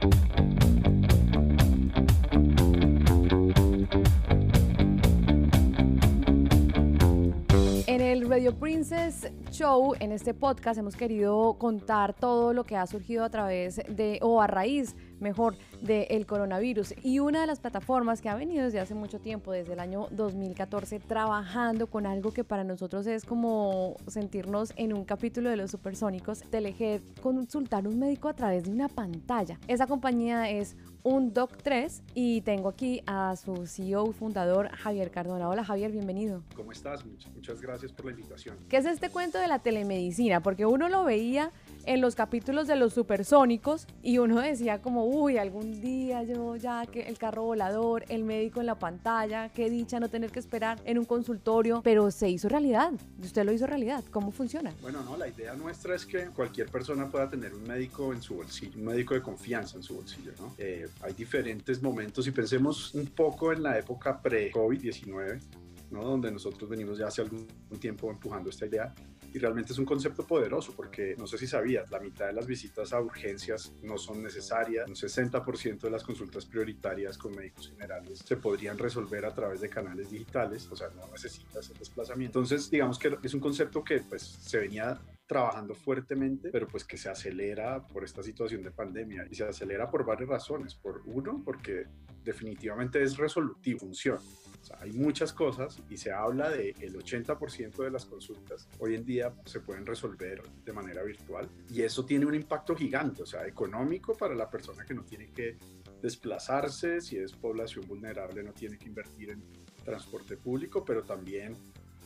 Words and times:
Thank 0.00 0.38
you. 0.38 0.41
Princess 8.60 9.30
Show, 9.50 9.94
en 10.00 10.12
este 10.12 10.34
podcast, 10.34 10.78
hemos 10.78 10.96
querido 10.96 11.54
contar 11.54 12.14
todo 12.14 12.52
lo 12.52 12.64
que 12.64 12.76
ha 12.76 12.86
surgido 12.86 13.24
a 13.24 13.30
través 13.30 13.80
de, 13.88 14.18
o 14.22 14.40
a 14.40 14.46
raíz, 14.46 14.96
mejor, 15.20 15.56
del 15.80 16.26
coronavirus. 16.26 16.94
Y 17.02 17.18
una 17.18 17.40
de 17.40 17.46
las 17.46 17.60
plataformas 17.60 18.20
que 18.20 18.28
ha 18.28 18.34
venido 18.34 18.64
desde 18.64 18.80
hace 18.80 18.94
mucho 18.94 19.20
tiempo, 19.20 19.52
desde 19.52 19.74
el 19.74 19.80
año 19.80 20.08
2014, 20.10 21.00
trabajando 21.00 21.86
con 21.86 22.06
algo 22.06 22.32
que 22.32 22.44
para 22.44 22.64
nosotros 22.64 23.06
es 23.06 23.24
como 23.24 23.96
sentirnos 24.06 24.72
en 24.76 24.92
un 24.92 25.04
capítulo 25.04 25.50
de 25.50 25.56
los 25.56 25.70
supersónicos, 25.70 26.40
Telehead, 26.50 27.00
consultar 27.20 27.86
un 27.86 27.98
médico 27.98 28.28
a 28.28 28.34
través 28.34 28.64
de 28.64 28.70
una 28.70 28.88
pantalla. 28.88 29.58
Esa 29.68 29.86
compañía 29.86 30.48
es 30.50 30.76
un 31.02 31.32
Doc 31.32 31.56
3 31.62 32.02
y 32.14 32.42
tengo 32.42 32.68
aquí 32.68 33.02
a 33.06 33.34
su 33.36 33.66
CEO 33.66 34.10
y 34.10 34.12
fundador 34.12 34.68
Javier 34.68 35.10
Cardona. 35.10 35.48
Hola 35.48 35.64
Javier, 35.64 35.90
bienvenido. 35.90 36.42
¿Cómo 36.54 36.72
estás? 36.72 37.04
Muchas, 37.04 37.32
muchas 37.34 37.60
gracias 37.60 37.92
por 37.92 38.06
la 38.06 38.12
invitación. 38.12 38.56
¿Qué 38.68 38.76
es 38.76 38.86
este 38.86 39.10
cuento 39.10 39.38
de 39.38 39.48
la 39.48 39.58
telemedicina? 39.58 40.40
Porque 40.40 40.66
uno 40.66 40.88
lo 40.88 41.04
veía 41.04 41.50
en 41.84 42.00
los 42.00 42.14
capítulos 42.14 42.66
de 42.66 42.76
los 42.76 42.92
supersónicos 42.92 43.86
y 44.02 44.18
uno 44.18 44.40
decía 44.40 44.80
como, 44.80 45.06
uy, 45.06 45.38
algún 45.38 45.80
día 45.80 46.22
yo 46.22 46.56
ya 46.56 46.86
que 46.86 47.02
el 47.02 47.18
carro 47.18 47.44
volador, 47.44 48.04
el 48.08 48.24
médico 48.24 48.60
en 48.60 48.66
la 48.66 48.78
pantalla, 48.78 49.48
qué 49.50 49.70
dicha 49.70 50.00
no 50.00 50.08
tener 50.08 50.30
que 50.30 50.38
esperar 50.38 50.80
en 50.84 50.98
un 50.98 51.04
consultorio, 51.04 51.80
pero 51.82 52.10
se 52.10 52.28
hizo 52.28 52.48
realidad. 52.48 52.92
Usted 53.22 53.44
lo 53.44 53.52
hizo 53.52 53.66
realidad. 53.66 54.04
¿Cómo 54.10 54.30
funciona? 54.30 54.72
Bueno, 54.80 55.02
no, 55.02 55.16
la 55.16 55.28
idea 55.28 55.54
nuestra 55.54 55.94
es 55.94 56.06
que 56.06 56.26
cualquier 56.26 56.68
persona 56.68 57.10
pueda 57.10 57.28
tener 57.28 57.54
un 57.54 57.62
médico 57.64 58.12
en 58.12 58.22
su 58.22 58.34
bolsillo, 58.34 58.78
un 58.78 58.84
médico 58.84 59.14
de 59.14 59.22
confianza 59.22 59.76
en 59.76 59.82
su 59.82 59.94
bolsillo, 59.94 60.32
¿no? 60.38 60.54
Eh, 60.58 60.88
hay 61.02 61.12
diferentes 61.12 61.82
momentos 61.82 62.26
y 62.26 62.30
pensemos 62.30 62.94
un 62.94 63.06
poco 63.06 63.52
en 63.52 63.62
la 63.62 63.78
época 63.78 64.20
pre-COVID-19, 64.20 65.40
¿no? 65.90 66.04
donde 66.04 66.30
nosotros 66.30 66.68
venimos 66.68 66.98
ya 66.98 67.08
hace 67.08 67.22
algún 67.22 67.46
tiempo 67.78 68.10
empujando 68.10 68.50
esta 68.50 68.66
idea 68.66 68.94
y 69.32 69.38
realmente 69.38 69.72
es 69.72 69.78
un 69.78 69.84
concepto 69.84 70.26
poderoso 70.26 70.72
porque 70.76 71.14
no 71.18 71.26
sé 71.26 71.38
si 71.38 71.46
sabías, 71.46 71.90
la 71.90 72.00
mitad 72.00 72.26
de 72.26 72.32
las 72.32 72.46
visitas 72.46 72.92
a 72.92 73.00
urgencias 73.00 73.72
no 73.82 73.98
son 73.98 74.22
necesarias, 74.22 74.88
un 74.88 74.94
60% 74.94 75.80
de 75.80 75.90
las 75.90 76.02
consultas 76.02 76.44
prioritarias 76.46 77.16
con 77.18 77.34
médicos 77.34 77.68
generales 77.68 78.20
se 78.24 78.36
podrían 78.36 78.78
resolver 78.78 79.24
a 79.24 79.34
través 79.34 79.60
de 79.60 79.68
canales 79.68 80.10
digitales, 80.10 80.68
o 80.70 80.76
sea, 80.76 80.88
no 80.90 81.06
necesitas 81.08 81.70
el 81.70 81.78
desplazamiento. 81.78 82.38
Entonces, 82.38 82.70
digamos 82.70 82.98
que 82.98 83.16
es 83.22 83.34
un 83.34 83.40
concepto 83.40 83.82
que 83.82 84.00
pues 84.00 84.22
se 84.22 84.58
venía 84.58 85.00
trabajando 85.26 85.74
fuertemente, 85.74 86.50
pero 86.50 86.68
pues 86.68 86.84
que 86.84 86.98
se 86.98 87.08
acelera 87.08 87.86
por 87.86 88.04
esta 88.04 88.22
situación 88.22 88.62
de 88.62 88.70
pandemia 88.70 89.26
y 89.30 89.34
se 89.34 89.44
acelera 89.44 89.90
por 89.90 90.04
varias 90.04 90.28
razones. 90.28 90.74
Por 90.74 91.02
uno, 91.06 91.40
porque 91.44 91.86
definitivamente 92.22 93.02
es 93.02 93.16
resolutivo, 93.16 93.80
funciona. 93.80 94.20
O 94.62 94.64
sea, 94.64 94.78
hay 94.80 94.92
muchas 94.92 95.32
cosas 95.32 95.76
y 95.90 95.96
se 95.96 96.12
habla 96.12 96.48
de 96.48 96.70
el 96.80 96.94
80% 96.94 97.82
de 97.82 97.90
las 97.90 98.06
consultas 98.06 98.68
hoy 98.78 98.94
en 98.94 99.04
día 99.04 99.34
se 99.44 99.58
pueden 99.60 99.84
resolver 99.84 100.40
de 100.64 100.72
manera 100.72 101.02
virtual 101.02 101.48
y 101.68 101.82
eso 101.82 102.04
tiene 102.04 102.26
un 102.26 102.34
impacto 102.34 102.76
gigante, 102.76 103.24
o 103.24 103.26
sea, 103.26 103.44
económico 103.44 104.16
para 104.16 104.36
la 104.36 104.48
persona 104.48 104.84
que 104.84 104.94
no 104.94 105.02
tiene 105.02 105.32
que 105.32 105.58
desplazarse, 106.00 107.00
si 107.00 107.16
es 107.16 107.32
población 107.32 107.86
vulnerable 107.88 108.42
no 108.44 108.52
tiene 108.52 108.78
que 108.78 108.86
invertir 108.86 109.30
en 109.30 109.42
transporte 109.84 110.36
público, 110.36 110.84
pero 110.84 111.02
también 111.02 111.56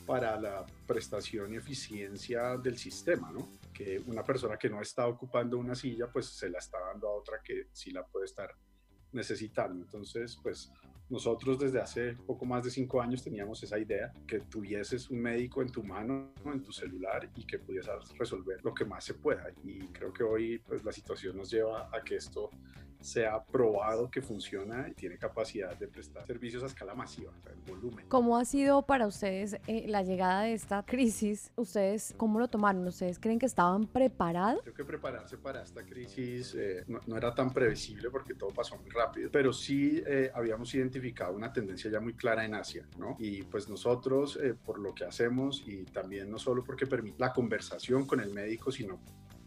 para 0.06 0.40
la 0.40 0.64
prestación 0.86 1.52
y 1.52 1.56
eficiencia 1.56 2.56
del 2.56 2.78
sistema, 2.78 3.30
¿no? 3.32 3.58
Que 3.74 4.02
una 4.06 4.22
persona 4.22 4.56
que 4.56 4.70
no 4.70 4.80
está 4.80 5.06
ocupando 5.06 5.58
una 5.58 5.74
silla, 5.74 6.06
pues 6.10 6.26
se 6.26 6.48
la 6.48 6.58
está 6.58 6.78
dando 6.80 7.08
a 7.08 7.12
otra 7.12 7.40
que 7.42 7.68
sí 7.72 7.90
la 7.90 8.06
puede 8.06 8.26
estar 8.26 8.54
necesitando. 9.12 9.82
Entonces, 9.82 10.38
pues 10.42 10.70
nosotros 11.08 11.58
desde 11.58 11.80
hace 11.80 12.14
poco 12.14 12.44
más 12.44 12.64
de 12.64 12.70
cinco 12.70 13.00
años 13.00 13.22
teníamos 13.22 13.62
esa 13.62 13.78
idea, 13.78 14.12
que 14.26 14.40
tuvieses 14.40 15.08
un 15.10 15.20
médico 15.20 15.62
en 15.62 15.70
tu 15.70 15.82
mano, 15.82 16.32
en 16.44 16.62
tu 16.62 16.72
celular 16.72 17.30
y 17.34 17.44
que 17.44 17.58
pudieras 17.58 18.16
resolver 18.18 18.64
lo 18.64 18.74
que 18.74 18.84
más 18.84 19.04
se 19.04 19.14
pueda. 19.14 19.46
Y 19.64 19.78
creo 19.88 20.12
que 20.12 20.22
hoy 20.22 20.58
pues 20.58 20.84
la 20.84 20.92
situación 20.92 21.36
nos 21.36 21.50
lleva 21.50 21.88
a 21.92 22.02
que 22.02 22.16
esto 22.16 22.50
se 23.06 23.24
ha 23.24 23.42
probado 23.42 24.10
que 24.10 24.20
funciona 24.20 24.88
y 24.88 24.94
tiene 24.94 25.16
capacidad 25.16 25.76
de 25.76 25.86
prestar 25.86 26.26
servicios 26.26 26.62
a 26.64 26.66
escala 26.66 26.94
masiva, 26.94 27.32
o 27.38 27.40
sea, 27.40 27.52
el 27.52 27.60
volumen. 27.60 28.04
¿Cómo 28.08 28.36
ha 28.36 28.44
sido 28.44 28.82
para 28.82 29.06
ustedes 29.06 29.58
eh, 29.68 29.86
la 29.86 30.02
llegada 30.02 30.42
de 30.42 30.54
esta 30.54 30.82
crisis? 30.82 31.52
¿Ustedes 31.54 32.14
cómo 32.16 32.40
lo 32.40 32.48
tomaron? 32.48 32.86
¿Ustedes 32.86 33.20
creen 33.20 33.38
que 33.38 33.46
estaban 33.46 33.86
preparados? 33.86 34.60
Creo 34.62 34.74
que 34.74 34.84
prepararse 34.84 35.38
para 35.38 35.62
esta 35.62 35.84
crisis 35.84 36.54
eh, 36.56 36.84
no, 36.88 37.00
no, 37.06 37.16
era 37.16 37.32
tan 37.32 37.52
previsible 37.52 38.10
porque 38.10 38.34
todo 38.34 38.50
pasó 38.50 38.76
muy 38.76 38.90
rápido, 38.90 39.30
pero 39.30 39.52
sí 39.52 40.02
eh, 40.04 40.32
habíamos 40.34 40.74
identificado 40.74 41.36
una 41.36 41.52
tendencia 41.52 41.88
ya 41.88 42.00
muy 42.00 42.14
clara 42.14 42.44
en 42.44 42.54
Asia, 42.54 42.88
¿no? 42.98 43.16
Y 43.20 43.44
pues 43.44 43.68
nosotros, 43.68 44.38
por 44.64 44.80
lo 44.80 44.92
que 44.94 45.04
hacemos 45.04 45.62
y 45.64 45.84
también 45.84 46.28
no 46.28 46.38
solo 46.38 46.64
porque 46.64 46.86
permite 46.86 47.16
la 47.20 47.32
conversación 47.32 48.04
con 48.04 48.20
el 48.20 48.32
médico, 48.32 48.72
sino 48.72 48.98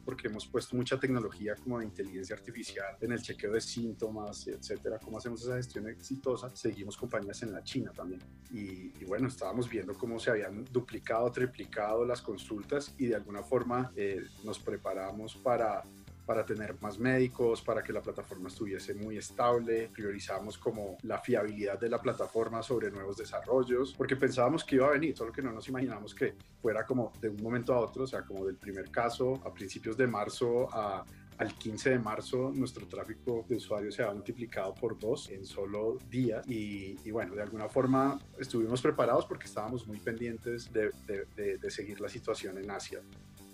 porque 0.03 0.27
hemos 0.27 0.47
puesto 0.47 0.75
mucha 0.75 0.99
tecnología 0.99 1.55
como 1.55 1.79
de 1.79 1.85
inteligencia 1.85 2.35
artificial 2.35 2.97
en 3.01 3.11
el 3.11 3.21
chequeo 3.21 3.53
de 3.53 3.61
síntomas, 3.61 4.47
etcétera. 4.47 4.99
¿Cómo 4.99 5.17
hacemos 5.17 5.41
esa 5.41 5.55
gestión 5.55 5.87
exitosa? 5.87 6.55
Seguimos 6.55 6.97
compañías 6.97 7.41
en 7.43 7.51
la 7.51 7.63
China 7.63 7.91
también. 7.93 8.21
Y, 8.51 8.93
y 8.99 9.05
bueno, 9.05 9.27
estábamos 9.27 9.69
viendo 9.69 9.93
cómo 9.93 10.19
se 10.19 10.31
habían 10.31 10.65
duplicado, 10.65 11.31
triplicado 11.31 12.05
las 12.05 12.21
consultas 12.21 12.93
y 12.97 13.07
de 13.07 13.15
alguna 13.15 13.43
forma 13.43 13.91
eh, 13.95 14.23
nos 14.43 14.59
preparamos 14.59 15.35
para 15.35 15.83
para 16.29 16.45
tener 16.45 16.79
más 16.79 16.99
médicos, 16.99 17.59
para 17.63 17.81
que 17.81 17.91
la 17.91 18.03
plataforma 18.03 18.49
estuviese 18.49 18.93
muy 18.93 19.17
estable, 19.17 19.89
priorizamos 19.91 20.59
como 20.59 20.95
la 21.01 21.17
fiabilidad 21.17 21.79
de 21.79 21.89
la 21.89 21.99
plataforma 21.99 22.61
sobre 22.61 22.91
nuevos 22.91 23.17
desarrollos, 23.17 23.95
porque 23.97 24.15
pensábamos 24.15 24.63
que 24.63 24.75
iba 24.75 24.85
a 24.85 24.91
venir, 24.91 25.17
solo 25.17 25.31
que 25.31 25.41
no 25.41 25.51
nos 25.51 25.67
imaginamos 25.69 26.13
que 26.13 26.35
fuera 26.61 26.85
como 26.85 27.11
de 27.19 27.29
un 27.29 27.41
momento 27.41 27.73
a 27.73 27.79
otro, 27.79 28.03
o 28.03 28.07
sea, 28.07 28.21
como 28.21 28.45
del 28.45 28.57
primer 28.57 28.91
caso 28.91 29.41
a 29.43 29.51
principios 29.51 29.97
de 29.97 30.05
marzo 30.05 30.69
a 30.71 31.03
al 31.39 31.53
15 31.55 31.91
de 31.91 31.99
marzo 31.99 32.51
nuestro 32.53 32.85
tráfico 32.85 33.45
de 33.47 33.55
usuarios 33.55 33.95
se 33.95 34.03
ha 34.03 34.13
multiplicado 34.13 34.75
por 34.75 34.99
dos 34.99 35.29
en 35.29 35.45
solo 35.45 35.97
días 36.09 36.45
y, 36.47 36.97
y 37.05 37.11
bueno, 37.11 37.33
de 37.33 37.41
alguna 37.41 37.69
forma 37.69 38.19
estuvimos 38.37 38.81
preparados 38.81 39.25
porque 39.25 39.45
estábamos 39.45 39.87
muy 39.87 39.99
pendientes 39.99 40.69
de, 40.73 40.91
seguir 41.71 42.01
la 42.01 42.09
situación 42.09 42.57
en 42.57 42.69
Asia. 42.69 42.99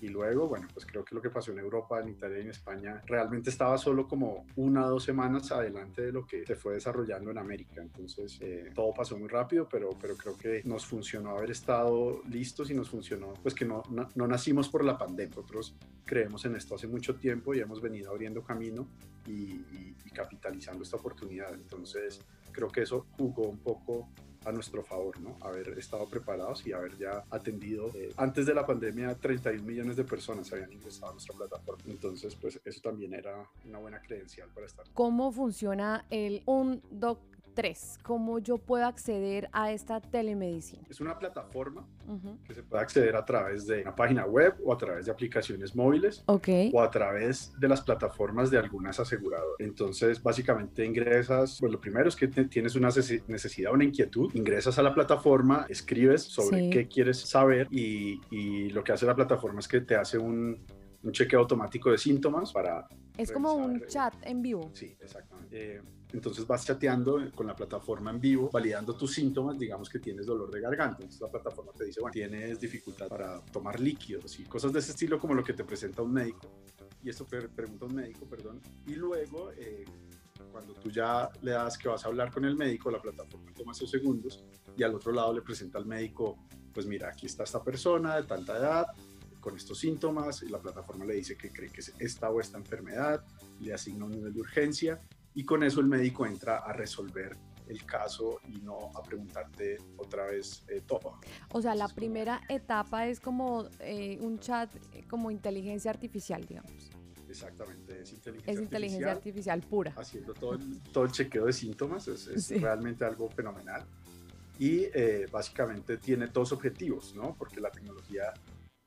Y 0.01 0.09
luego, 0.09 0.47
bueno, 0.47 0.67
pues 0.73 0.85
creo 0.85 1.03
que 1.03 1.15
lo 1.15 1.21
que 1.21 1.29
pasó 1.29 1.51
en 1.51 1.59
Europa, 1.59 1.99
en 1.99 2.09
Italia 2.09 2.39
y 2.39 2.41
en 2.41 2.49
España 2.49 3.01
realmente 3.05 3.49
estaba 3.49 3.77
solo 3.77 4.07
como 4.07 4.45
una 4.55 4.85
o 4.85 4.89
dos 4.91 5.03
semanas 5.03 5.51
adelante 5.51 6.01
de 6.01 6.11
lo 6.11 6.25
que 6.25 6.45
se 6.45 6.55
fue 6.55 6.73
desarrollando 6.73 7.31
en 7.31 7.37
América. 7.37 7.81
Entonces, 7.81 8.37
eh, 8.41 8.71
todo 8.73 8.93
pasó 8.93 9.17
muy 9.17 9.27
rápido, 9.27 9.67
pero, 9.69 9.89
pero 9.99 10.15
creo 10.15 10.37
que 10.37 10.61
nos 10.65 10.85
funcionó 10.85 11.31
haber 11.37 11.51
estado 11.51 12.21
listos 12.29 12.69
y 12.69 12.73
nos 12.73 12.89
funcionó, 12.89 13.33
pues 13.41 13.55
que 13.55 13.65
no, 13.65 13.83
no, 13.89 14.07
no 14.15 14.27
nacimos 14.27 14.69
por 14.69 14.83
la 14.83 14.97
pandemia. 14.97 15.35
Nosotros 15.35 15.75
creemos 16.05 16.45
en 16.45 16.55
esto 16.55 16.75
hace 16.75 16.87
mucho 16.87 17.15
tiempo 17.15 17.53
y 17.53 17.59
hemos 17.59 17.81
venido 17.81 18.11
abriendo 18.11 18.43
camino 18.43 18.87
y, 19.25 19.31
y, 19.31 19.95
y 20.05 20.09
capitalizando 20.11 20.83
esta 20.83 20.97
oportunidad. 20.97 21.53
Entonces, 21.53 22.21
creo 22.51 22.67
que 22.69 22.81
eso 22.81 23.07
jugó 23.17 23.43
un 23.43 23.59
poco 23.59 24.09
a 24.45 24.51
nuestro 24.51 24.83
favor, 24.83 25.19
¿no? 25.19 25.37
Haber 25.41 25.69
estado 25.77 26.07
preparados 26.07 26.65
y 26.65 26.73
haber 26.73 26.97
ya 26.97 27.23
atendido 27.29 27.91
eh, 27.93 28.13
antes 28.17 28.45
de 28.45 28.53
la 28.53 28.65
pandemia 28.65 29.15
31 29.15 29.63
millones 29.63 29.95
de 29.95 30.03
personas 30.03 30.51
habían 30.53 30.71
ingresado 30.71 31.09
a 31.09 31.13
nuestra 31.13 31.35
plataforma. 31.35 31.83
Entonces, 31.87 32.35
pues 32.35 32.59
eso 32.63 32.81
también 32.81 33.13
era 33.13 33.47
una 33.65 33.79
buena 33.79 33.99
credencial 33.99 34.49
para 34.53 34.65
estar. 34.65 34.85
¿Cómo 34.93 35.31
funciona 35.31 36.05
el 36.09 36.43
un 36.45 36.81
doc 36.91 37.19
3, 37.55 37.99
¿cómo 38.03 38.37
yo 38.39 38.57
puedo 38.57 38.85
acceder 38.85 39.49
a 39.53 39.71
esta 39.71 40.01
telemedicina? 40.01 40.83
Es 40.89 41.01
una 41.01 41.17
plataforma 41.17 41.87
uh 42.07 42.13
-huh. 42.13 42.43
que 42.43 42.53
se 42.53 42.61
puede 42.61 42.83
acceder 42.83 43.15
a 43.15 43.25
través 43.25 43.65
de 43.65 43.81
una 43.81 43.95
página 43.95 44.25
web 44.25 44.55
o 44.63 44.73
a 44.73 44.77
través 44.77 45.05
de 45.05 45.11
aplicaciones 45.11 45.75
móviles 45.75 46.23
okay. 46.27 46.69
o 46.73 46.81
a 46.81 46.91
través 46.91 47.53
de 47.57 47.67
las 47.67 47.81
plataformas 47.81 48.51
de 48.51 48.57
algunas 48.57 48.99
aseguradoras. 48.99 49.55
Entonces, 49.59 50.21
básicamente 50.21 50.85
ingresas, 50.85 51.57
pues 51.59 51.71
lo 51.71 51.79
primero 51.79 52.09
es 52.09 52.15
que 52.15 52.27
tienes 52.27 52.75
una 52.75 52.89
necesidad, 53.27 53.73
una 53.73 53.85
inquietud, 53.85 54.29
ingresas 54.35 54.77
a 54.77 54.83
la 54.83 54.93
plataforma, 54.93 55.65
escribes 55.69 56.23
sobre 56.23 56.59
sí. 56.59 56.69
qué 56.69 56.87
quieres 56.87 57.19
saber 57.21 57.67
y, 57.71 58.19
y 58.29 58.69
lo 58.69 58.83
que 58.83 58.91
hace 58.91 59.05
la 59.05 59.15
plataforma 59.15 59.59
es 59.59 59.67
que 59.67 59.79
te 59.81 59.95
hace 59.95 60.17
un, 60.17 60.59
un 61.03 61.11
chequeo 61.11 61.39
automático 61.39 61.89
de 61.89 61.97
síntomas 61.97 62.51
para... 62.51 62.87
Es 63.17 63.29
revisar, 63.29 63.33
como 63.33 63.53
un 63.53 63.85
chat 63.87 64.13
en 64.23 64.41
vivo. 64.41 64.71
Sí, 64.73 64.97
exactamente. 64.99 65.77
Eh, 65.77 65.81
entonces 66.13 66.45
vas 66.47 66.65
chateando 66.65 67.19
con 67.33 67.47
la 67.47 67.55
plataforma 67.55 68.11
en 68.11 68.19
vivo, 68.19 68.49
validando 68.51 68.95
tus 68.95 69.13
síntomas, 69.13 69.57
digamos 69.57 69.89
que 69.89 69.99
tienes 69.99 70.25
dolor 70.25 70.51
de 70.51 70.61
garganta. 70.61 70.97
Entonces 71.01 71.21
la 71.21 71.29
plataforma 71.29 71.71
te 71.73 71.85
dice, 71.85 71.99
bueno, 71.99 72.13
tienes 72.13 72.59
dificultad 72.59 73.07
para 73.07 73.41
tomar 73.45 73.79
líquidos 73.79 74.39
y 74.39 74.43
cosas 74.43 74.71
de 74.71 74.79
ese 74.79 74.91
estilo 74.91 75.19
como 75.19 75.33
lo 75.33 75.43
que 75.43 75.53
te 75.53 75.63
presenta 75.63 76.01
un 76.01 76.13
médico. 76.13 76.49
Y 77.03 77.09
esto 77.09 77.25
pregunta 77.25 77.85
un 77.85 77.95
médico, 77.95 78.25
perdón. 78.25 78.61
Y 78.87 78.95
luego... 78.95 79.51
Eh, 79.51 79.85
cuando 80.51 80.73
tú 80.73 80.89
ya 80.89 81.29
le 81.41 81.51
das 81.51 81.77
que 81.77 81.89
vas 81.89 82.05
a 82.05 82.07
hablar 82.07 82.31
con 82.31 82.45
el 82.45 82.55
médico, 82.55 82.89
la 82.89 83.01
plataforma 83.01 83.51
toma 83.53 83.73
esos 83.73 83.89
segundos 83.89 84.43
y 84.77 84.83
al 84.83 84.95
otro 84.95 85.11
lado 85.11 85.33
le 85.33 85.41
presenta 85.41 85.77
al 85.77 85.85
médico, 85.85 86.37
pues 86.73 86.85
mira, 86.85 87.09
aquí 87.09 87.25
está 87.25 87.43
esta 87.43 87.61
persona 87.61 88.15
de 88.15 88.23
tanta 88.23 88.57
edad, 88.57 88.85
con 89.39 89.55
estos 89.55 89.79
síntomas, 89.79 90.41
y 90.43 90.49
la 90.49 90.59
plataforma 90.59 91.05
le 91.05 91.15
dice 91.15 91.37
que 91.37 91.51
cree 91.51 91.69
que 91.69 91.81
es 91.81 91.93
esta 91.99 92.29
o 92.29 92.39
esta 92.39 92.57
enfermedad, 92.57 93.23
le 93.59 93.73
asigna 93.73 94.05
un 94.05 94.11
nivel 94.11 94.33
de 94.33 94.39
urgencia 94.39 94.99
y 95.35 95.43
con 95.43 95.63
eso 95.63 95.81
el 95.81 95.87
médico 95.87 96.25
entra 96.25 96.57
a 96.57 96.73
resolver 96.73 97.37
el 97.67 97.85
caso 97.85 98.39
y 98.47 98.61
no 98.61 98.91
a 98.95 99.03
preguntarte 99.03 99.77
otra 99.97 100.25
vez 100.25 100.63
eh, 100.67 100.81
todo. 100.85 101.19
O 101.51 101.61
sea, 101.61 101.75
la 101.75 101.87
primera 101.87 102.41
etapa 102.47 103.07
es 103.07 103.19
como 103.19 103.67
eh, 103.79 104.17
un 104.21 104.39
chat, 104.39 104.71
como 105.07 105.29
inteligencia 105.29 105.91
artificial, 105.91 106.45
digamos. 106.45 106.91
Exactamente, 107.27 108.01
es 108.01 108.13
inteligencia, 108.13 108.53
es 108.53 108.59
inteligencia 108.61 109.11
artificial, 109.11 109.61
pura. 109.61 109.93
Haciendo 109.97 110.33
todo 110.33 110.53
el, 110.53 110.81
todo 110.83 111.03
el 111.03 111.11
chequeo 111.11 111.45
de 111.45 111.53
síntomas, 111.53 112.07
es, 112.07 112.49
realmente 112.61 113.03
algo 113.03 113.29
fenomenal. 113.29 113.85
Y 114.57 114.83
eh, 114.93 115.25
básicamente 115.29 115.97
tiene 115.97 116.27
dos 116.27 116.53
objetivos, 116.53 117.13
¿no? 117.13 117.35
Porque 117.35 117.59
la 117.59 117.71
tecnología 117.71 118.31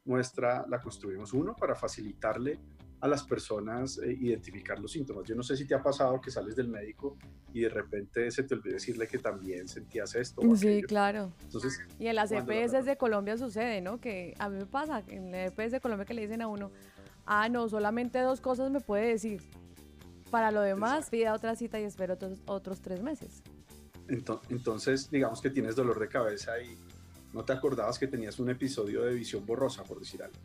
nuestra 0.06 0.65
la 0.67 0.81
construimos, 0.81 1.35
uno, 1.35 1.55
para 1.55 1.75
facilitarle 1.75 2.59
a 3.00 3.09
las 3.09 3.23
personas 3.23 3.99
eh, 3.99 4.12
identificar 4.12 4.79
los 4.81 4.93
síntomas. 4.93 5.25
Yo 5.25 5.35
no 5.35 5.43
sé 5.43 5.56
si 5.56 5.67
te 5.67 5.75
ha 5.75 5.83
pasado 5.83 6.21
que 6.21 6.31
sales 6.31 6.56
del 6.56 6.69
médico 6.69 7.17
y 7.53 7.61
de 7.61 7.69
repente 7.69 8.31
se 8.31 8.43
te 8.43 8.55
olvida 8.55 8.75
decirle 8.75 9.06
que 9.06 9.19
también 9.19 9.69
sentías 9.69 10.15
esto. 10.15 10.43
sí, 10.56 10.83
claro. 10.83 11.33
Entonces, 11.45 11.81
y 11.99 12.06
en 12.06 12.17
las 12.17 12.33
EPS 12.33 12.85
de 12.85 12.97
Colombia 12.97 13.37
sucede, 13.37 13.81
¿no? 13.81 14.00
Que 14.00 14.35
a 14.39 14.49
mí 14.49 14.59
me 14.59 14.67
pasa, 14.67 15.03
en 15.09 15.31
la 15.31 15.47
EPS 15.47 15.73
de 15.73 15.81
Colombia 15.81 16.05
que 16.05 16.15
le 16.15 16.23
dicen 16.23 16.43
a 16.43 16.49
uno, 16.49 16.71
ah, 17.27 17.49
no, 17.49 17.69
solamente 17.69 18.21
dos 18.21 18.41
cosas 18.41 18.71
me 18.71 18.81
puede 18.81 19.09
decir. 19.09 19.43
Para 20.31 20.50
lo 20.50 20.61
demás, 20.61 21.09
pida 21.09 21.33
otra 21.33 21.56
cita 21.56 21.81
y 21.81 21.85
espero 21.85 22.15
otros, 22.15 22.39
otros 22.47 22.81
tres 22.83 23.03
meses. 23.03 23.43
Entonces, 24.50 25.11
digamos 25.11 25.41
que 25.41 25.50
tienes 25.50 25.77
dolor 25.77 25.99
de 25.99 26.09
cabeza 26.09 26.61
y 26.61 26.77
no 27.33 27.45
te 27.45 27.53
acordabas 27.53 27.99
que 27.99 28.06
tenías 28.06 28.39
un 28.39 28.50
episodio 28.50 29.03
de 29.03 29.15
visión 29.15 29.47
borrosa, 29.47 29.85
por 29.85 30.00
decir 30.00 30.23
algo 30.23 30.39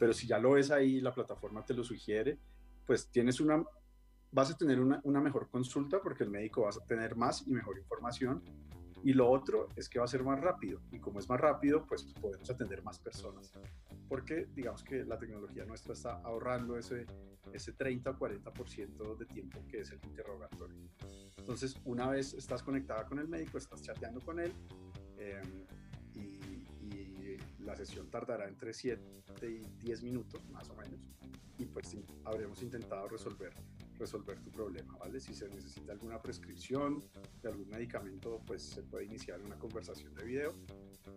pero 0.00 0.14
si 0.14 0.26
ya 0.26 0.38
lo 0.38 0.52
ves 0.52 0.70
ahí, 0.70 0.98
la 0.98 1.12
plataforma 1.12 1.62
te 1.62 1.74
lo 1.74 1.84
sugiere, 1.84 2.38
pues 2.86 3.10
tienes 3.10 3.38
una, 3.38 3.62
vas 4.32 4.50
a 4.50 4.56
tener 4.56 4.80
una, 4.80 4.98
una 5.04 5.20
mejor 5.20 5.50
consulta 5.50 6.00
porque 6.00 6.24
el 6.24 6.30
médico 6.30 6.62
va 6.62 6.70
a 6.70 6.86
tener 6.86 7.16
más 7.16 7.46
y 7.46 7.50
mejor 7.50 7.78
información. 7.78 8.42
Y 9.04 9.12
lo 9.12 9.30
otro 9.30 9.68
es 9.76 9.90
que 9.90 9.98
va 9.98 10.06
a 10.06 10.08
ser 10.08 10.24
más 10.24 10.40
rápido. 10.40 10.80
Y 10.90 11.00
como 11.00 11.18
es 11.18 11.28
más 11.28 11.38
rápido, 11.38 11.86
pues 11.86 12.04
podemos 12.18 12.48
atender 12.48 12.82
más 12.82 12.98
personas. 12.98 13.52
Porque 14.08 14.48
digamos 14.54 14.82
que 14.82 15.04
la 15.04 15.18
tecnología 15.18 15.66
nuestra 15.66 15.92
está 15.92 16.14
ahorrando 16.22 16.78
ese, 16.78 17.04
ese 17.52 17.72
30 17.72 18.10
o 18.10 18.18
40% 18.18 19.18
de 19.18 19.26
tiempo 19.26 19.60
que 19.68 19.80
es 19.80 19.90
el 19.92 20.00
interrogatorio. 20.02 20.78
Entonces, 21.36 21.76
una 21.84 22.08
vez 22.08 22.32
estás 22.32 22.62
conectada 22.62 23.04
con 23.04 23.18
el 23.18 23.28
médico, 23.28 23.58
estás 23.58 23.82
chateando 23.82 24.20
con 24.20 24.40
él, 24.40 24.52
eh, 25.18 25.42
la 27.64 27.76
sesión 27.76 28.08
tardará 28.10 28.48
entre 28.48 28.72
7 28.72 29.02
y 29.42 29.84
10 29.84 30.02
minutos 30.02 30.48
más 30.50 30.68
o 30.70 30.74
menos 30.74 31.00
y 31.58 31.66
pues 31.66 31.96
habremos 32.24 32.62
intentado 32.62 33.08
resolver 33.08 33.52
resolver 34.00 34.40
tu 34.40 34.50
problema, 34.50 34.96
¿vale? 34.96 35.20
Si 35.20 35.34
se 35.34 35.48
necesita 35.48 35.92
alguna 35.92 36.20
prescripción 36.20 37.04
de 37.42 37.50
algún 37.50 37.68
medicamento, 37.68 38.40
pues 38.46 38.62
se 38.62 38.82
puede 38.82 39.04
iniciar 39.04 39.40
una 39.42 39.56
conversación 39.58 40.14
de 40.14 40.24
video 40.24 40.54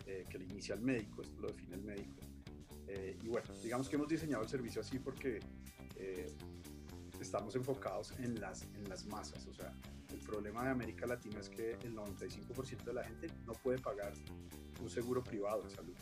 eh, 0.05 0.25
que 0.29 0.37
le 0.37 0.43
inicia 0.43 0.75
el 0.75 0.81
médico, 0.81 1.21
esto 1.21 1.39
lo 1.39 1.47
define 1.47 1.75
el 1.75 1.81
médico. 1.81 2.17
Eh, 2.87 3.17
y 3.23 3.27
bueno, 3.29 3.47
digamos 3.63 3.87
que 3.87 3.95
hemos 3.95 4.09
diseñado 4.09 4.43
el 4.43 4.49
servicio 4.49 4.81
así 4.81 4.99
porque 4.99 5.39
eh, 5.95 6.27
estamos 7.21 7.55
enfocados 7.55 8.11
en 8.19 8.39
las, 8.39 8.63
en 8.63 8.87
las 8.89 9.05
masas, 9.05 9.47
o 9.47 9.53
sea, 9.53 9.73
el 10.11 10.19
problema 10.19 10.63
de 10.65 10.71
América 10.71 11.07
Latina 11.07 11.39
es 11.39 11.49
que 11.49 11.71
el 11.83 11.95
95% 11.95 12.83
de 12.83 12.93
la 12.93 13.03
gente 13.03 13.27
no 13.45 13.53
puede 13.53 13.79
pagar 13.79 14.13
un 14.81 14.89
seguro 14.89 15.23
privado 15.23 15.63
de 15.63 15.69
salud 15.69 15.95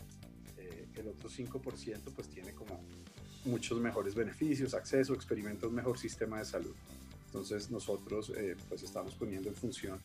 el 0.94 1.08
otro 1.08 1.28
5% 1.28 2.12
pues 2.14 2.28
tiene 2.28 2.52
como 2.52 2.80
muchos 3.44 3.80
mejores 3.80 4.14
beneficios, 4.14 4.74
acceso, 4.74 5.14
experimenta 5.14 5.66
un 5.66 5.74
mejor 5.74 5.98
sistema 5.98 6.38
de 6.38 6.44
salud. 6.44 6.74
Entonces 7.26 7.70
nosotros 7.70 8.32
eh, 8.36 8.56
pues 8.68 8.82
estamos 8.82 9.14
poniendo 9.14 9.48
en 9.48 9.54
función 9.54 10.00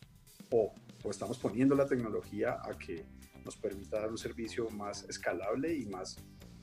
o, 0.50 0.72
o, 1.02 1.10
estamos 1.10 1.38
poniendo 1.38 1.74
la 1.74 1.86
tecnología 1.86 2.58
a 2.62 2.76
que 2.78 3.04
nos 3.44 3.56
permita 3.56 4.00
dar 4.00 4.10
un 4.10 4.18
servicio 4.18 4.68
más 4.70 5.04
escalable 5.04 5.74
y 5.74 5.86
más 5.86 6.16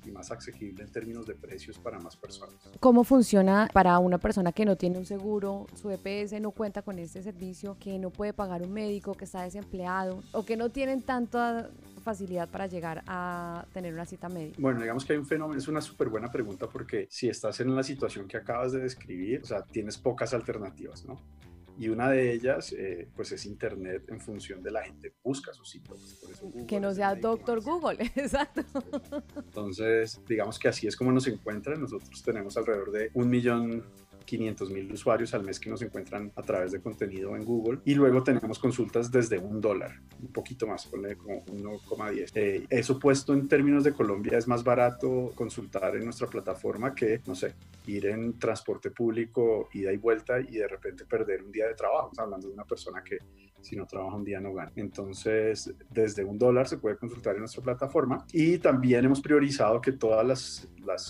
y 0.08 0.12
más 0.12 0.32
accesible 0.32 0.84
en 0.84 0.92
términos 0.92 1.26
de 1.26 1.36
precios 1.36 1.78
para 1.78 2.00
más 2.00 2.16
personas. 2.16 2.56
¿Cómo 2.80 3.04
funciona 3.04 3.70
para 3.74 3.98
una 4.00 4.18
persona 4.18 4.52
que 4.52 4.66
no 4.66 4.76
tiene 4.76 4.98
un 4.98 5.06
seguro, 5.06 5.68
su 5.76 5.90
EPS 5.90 6.40
no 6.42 6.52
cuenta 6.52 6.82
con 6.82 7.00
este 7.00 7.24
servicio, 7.24 7.78
que 7.80 7.98
no 7.98 8.10
puede 8.10 8.34
pagar 8.34 8.62
un 8.62 8.72
médico, 8.72 9.16
que 9.16 9.26
está 9.26 9.44
desempleado 9.44 10.24
o 10.32 10.46
que 10.46 10.58
no 10.58 10.70
tienen 10.70 11.02
tanta 11.02 11.70
facilidad 12.06 12.48
para 12.50 12.68
llegar 12.68 13.04
a 13.08 13.66
tener 13.74 13.94
una 13.94 14.06
cita 14.06 14.30
médica? 14.30 14.58
Bueno, 14.60 14.80
digamos 14.80 15.04
que 15.04 15.14
hay 15.14 15.20
un 15.20 15.26
fenómeno, 15.26 15.60
es 15.60 15.68
una 15.68 15.82
súper 15.82 16.08
buena 16.08 16.32
pregunta 16.32 16.70
porque 16.70 17.08
si 17.10 17.28
estás 17.28 17.60
en 17.60 17.76
la 17.76 17.84
situación 17.84 18.28
que 18.28 18.38
acabas 18.38 18.72
de 18.72 18.80
describir, 18.80 19.42
o 19.42 19.46
sea, 19.46 19.64
tienes 19.64 19.98
pocas 19.98 20.34
alternativas, 20.34 21.04
¿no? 21.04 21.20
y 21.78 21.90
una 21.90 22.10
de 22.10 22.32
ellas 22.32 22.74
eh, 22.78 23.10
pues 23.16 23.32
es 23.32 23.46
internet 23.46 24.04
en 24.08 24.20
función 24.20 24.64
de 24.64 24.72
la 24.72 24.84
gente 24.84 25.14
busca 25.24 25.54
sus 25.54 25.70
síntomas 25.70 26.18
que 26.68 26.80
no 26.80 26.94
sea 26.94 27.16
doctor 27.16 27.62
Google 27.62 27.98
exacto 28.16 28.64
entonces 29.36 30.22
digamos 30.28 30.58
que 30.58 30.70
así 30.70 30.88
es 30.88 30.96
como 30.96 31.12
nos 31.12 31.28
encuentran 31.28 31.82
nosotros 31.82 32.24
tenemos 32.24 32.56
alrededor 32.56 32.92
de 32.92 33.12
un 33.14 33.30
millón 33.30 33.84
500 34.26 34.70
mil 34.72 34.92
usuarios 34.92 35.34
al 35.34 35.44
mes 35.44 35.60
que 35.60 35.70
nos 35.70 35.82
encuentran 35.82 36.32
a 36.36 36.42
través 36.42 36.72
de 36.72 36.82
contenido 36.82 37.36
en 37.36 37.46
Google. 37.46 37.80
Y 37.86 37.94
luego 37.94 38.24
tenemos 38.24 38.60
consultas 38.60 39.12
desde 39.12 39.38
un 39.38 39.62
dólar, 39.62 40.02
un 40.20 40.32
poquito 40.32 40.68
más, 40.68 40.86
ponle 40.88 41.16
como 41.16 41.46
1,10. 41.46 42.32
Eh, 42.36 42.66
eso 42.70 43.00
puesto 43.00 43.34
en 43.34 43.48
términos 43.48 43.84
de 43.84 43.94
Colombia 43.94 44.38
es 44.38 44.48
más 44.48 44.64
barato 44.64 45.32
consultar 45.36 45.96
en 45.96 46.04
nuestra 46.06 46.28
plataforma 46.28 46.94
que, 46.94 47.22
no 47.26 47.36
sé, 47.36 47.54
ir 47.88 48.08
en 48.08 48.38
transporte 48.40 48.92
público, 48.92 49.70
ida 49.74 49.94
y 49.94 49.98
vuelta 49.98 50.40
y 50.40 50.58
de 50.58 50.68
repente 50.68 51.06
perder 51.06 51.44
un 51.44 51.52
día 51.52 51.68
de 51.68 51.76
trabajo. 51.76 52.10
Estamos 52.12 52.28
hablando 52.28 52.48
de 52.48 52.54
una 52.54 52.66
persona 52.66 53.04
que 53.04 53.20
si 53.66 53.76
no 53.76 53.86
trabaja 53.86 54.16
un 54.16 54.24
día 54.24 54.40
no 54.40 54.54
gana. 54.54 54.72
Entonces, 54.76 55.74
desde 55.90 56.24
un 56.24 56.38
dólar 56.38 56.68
se 56.68 56.78
puede 56.78 56.98
consultar 56.98 57.34
en 57.36 57.42
nuestra 57.42 57.64
plataforma 57.64 58.26
y 58.32 58.60
también 58.60 59.06
hemos 59.06 59.22
priorizado 59.22 59.82
que 59.82 59.92
todas 59.92 60.26
las, 60.26 60.68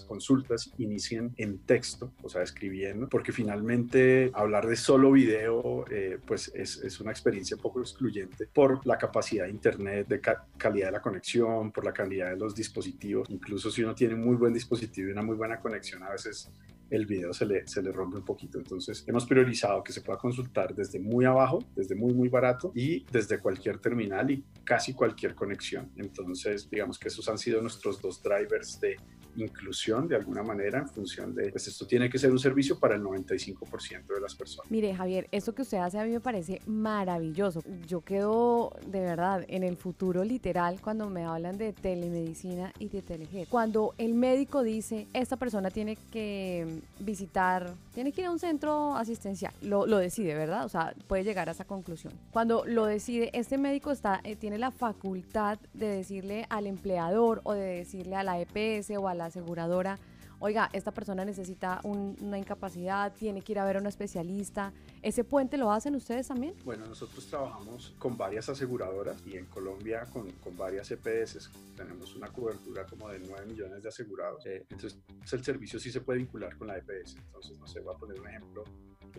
consultas 0.07 0.71
inicien 0.77 1.33
en 1.35 1.57
texto, 1.59 2.09
o 2.23 2.29
sea, 2.29 2.41
escribiendo, 2.43 3.09
porque 3.09 3.33
finalmente 3.33 4.31
hablar 4.33 4.67
de 4.67 4.77
solo 4.77 5.11
video, 5.11 5.83
eh, 5.91 6.17
pues 6.25 6.49
es, 6.55 7.01
una 7.01 7.11
experiencia 7.11 7.57
poco 7.57 7.81
excluyente 7.81 8.47
por 8.53 8.85
la 8.87 8.97
capacidad 8.97 9.43
de 9.43 9.51
Internet, 9.51 10.07
de 10.07 10.21
calidad 10.57 10.87
de 10.87 10.91
la 10.93 11.01
conexión, 11.01 11.73
por 11.73 11.83
la 11.83 11.91
calidad 11.91 12.29
de 12.29 12.37
los 12.37 12.55
dispositivos. 12.55 13.29
Incluso 13.29 13.69
si 13.69 13.83
uno 13.83 13.93
tiene 13.93 14.13
un 14.13 14.23
muy 14.23 14.37
buen 14.37 14.53
dispositivo 14.53 15.09
y 15.09 15.11
una 15.11 15.23
muy 15.23 15.35
buena 15.35 15.59
conexión, 15.59 16.03
a 16.03 16.11
veces 16.11 16.49
el 16.89 17.05
video 17.05 17.33
se 17.33 17.45
le, 17.45 17.67
se 17.67 17.81
le 17.81 17.91
rompe 17.91 18.17
un 18.17 18.25
poquito. 18.25 18.57
Entonces 18.57 19.03
hemos 19.07 19.25
priorizado 19.25 19.83
que 19.83 19.91
se 19.91 20.01
pueda 20.01 20.17
consultar 20.17 20.73
desde 20.75 20.99
muy 20.99 21.25
abajo, 21.25 21.59
desde 21.75 21.95
muy, 21.95 22.13
muy 22.13 22.29
barato 22.29 22.71
y 22.75 23.05
desde 23.11 23.39
cualquier 23.39 23.79
terminal 23.79 24.29
y 24.31 24.43
casi 24.63 24.93
cualquier 24.93 25.35
conexión. 25.35 25.91
Entonces 25.97 26.69
digamos 26.69 26.99
que 26.99 27.07
esos 27.07 27.27
han 27.29 27.37
sido 27.37 27.61
nuestros 27.61 28.01
dos 28.01 28.21
drivers 28.21 28.79
de 28.79 28.97
inclusión 29.37 30.07
de 30.07 30.15
alguna 30.15 30.43
manera 30.43 30.79
en 30.79 30.87
función 30.87 31.33
de, 31.35 31.51
pues 31.51 31.67
esto 31.67 31.85
tiene 31.85 32.09
que 32.09 32.17
ser 32.17 32.31
un 32.31 32.39
servicio 32.39 32.79
para 32.79 32.95
el 32.95 33.01
95% 33.01 34.07
de 34.07 34.21
las 34.21 34.35
personas. 34.35 34.71
Mire, 34.71 34.93
Javier, 34.95 35.27
esto 35.31 35.53
que 35.53 35.63
usted 35.63 35.77
hace 35.77 35.99
a 35.99 36.05
mí 36.05 36.11
me 36.11 36.19
parece 36.19 36.61
maravilloso. 36.65 37.61
Yo 37.87 38.01
quedo 38.01 38.71
de 38.87 39.01
verdad 39.01 39.45
en 39.47 39.63
el 39.63 39.77
futuro 39.77 40.23
literal 40.23 40.79
cuando 40.81 41.09
me 41.09 41.25
hablan 41.25 41.57
de 41.57 41.73
telemedicina 41.73 42.73
y 42.79 42.89
de 42.89 43.01
telehealth. 43.01 43.49
Cuando 43.49 43.93
el 43.97 44.13
médico 44.13 44.63
dice, 44.63 45.07
esta 45.13 45.37
persona 45.37 45.69
tiene 45.69 45.97
que 46.11 46.81
visitar, 46.99 47.73
tiene 47.93 48.11
que 48.11 48.21
ir 48.21 48.27
a 48.27 48.31
un 48.31 48.39
centro 48.39 48.95
asistencial, 48.95 49.53
lo, 49.61 49.85
lo 49.85 49.97
decide, 49.97 50.35
¿verdad? 50.35 50.65
O 50.65 50.69
sea, 50.69 50.93
puede 51.07 51.23
llegar 51.23 51.49
a 51.49 51.51
esa 51.51 51.65
conclusión. 51.65 52.13
Cuando 52.31 52.63
lo 52.65 52.85
decide, 52.85 53.29
este 53.33 53.57
médico 53.57 53.91
está, 53.91 54.21
eh, 54.23 54.35
tiene 54.35 54.57
la 54.57 54.71
facultad 54.71 55.59
de 55.73 55.87
decirle 55.87 56.45
al 56.49 56.67
empleador 56.67 57.41
o 57.43 57.53
de 57.53 57.77
decirle 57.77 58.15
a 58.15 58.23
la 58.23 58.39
EPS 58.39 58.91
o 58.97 59.07
a 59.07 59.13
la 59.13 59.24
aseguradora, 59.25 59.99
oiga, 60.39 60.69
esta 60.73 60.93
persona 60.93 61.25
necesita 61.25 61.79
una 61.83 62.37
incapacidad, 62.37 63.13
tiene 63.13 63.41
que 63.41 63.53
ir 63.53 63.59
a 63.59 63.65
ver 63.65 63.77
a 63.77 63.79
un 63.79 63.87
especialista. 63.87 64.73
¿Ese 65.01 65.23
puente 65.23 65.57
lo 65.57 65.71
hacen 65.71 65.95
ustedes 65.95 66.27
también? 66.27 66.53
Bueno, 66.63 66.85
nosotros 66.85 67.25
trabajamos 67.27 67.93
con 67.97 68.17
varias 68.17 68.49
aseguradoras 68.49 69.21
y 69.25 69.37
en 69.37 69.45
Colombia 69.45 70.05
con, 70.11 70.31
con 70.33 70.57
varias 70.57 70.91
EPS. 70.91 71.51
Tenemos 71.75 72.15
una 72.15 72.27
cobertura 72.29 72.85
como 72.85 73.09
de 73.09 73.19
9 73.19 73.45
millones 73.45 73.83
de 73.83 73.89
asegurados. 73.89 74.45
Eh, 74.45 74.65
entonces, 74.69 74.99
el 75.31 75.43
servicio 75.43 75.79
sí 75.79 75.91
se 75.91 76.01
puede 76.01 76.19
vincular 76.19 76.57
con 76.57 76.67
la 76.67 76.77
EPS. 76.77 77.17
Entonces, 77.17 77.57
no 77.59 77.67
sé, 77.67 77.79
voy 77.79 77.95
a 77.95 77.97
poner 77.97 78.19
un 78.19 78.27
ejemplo. 78.27 78.63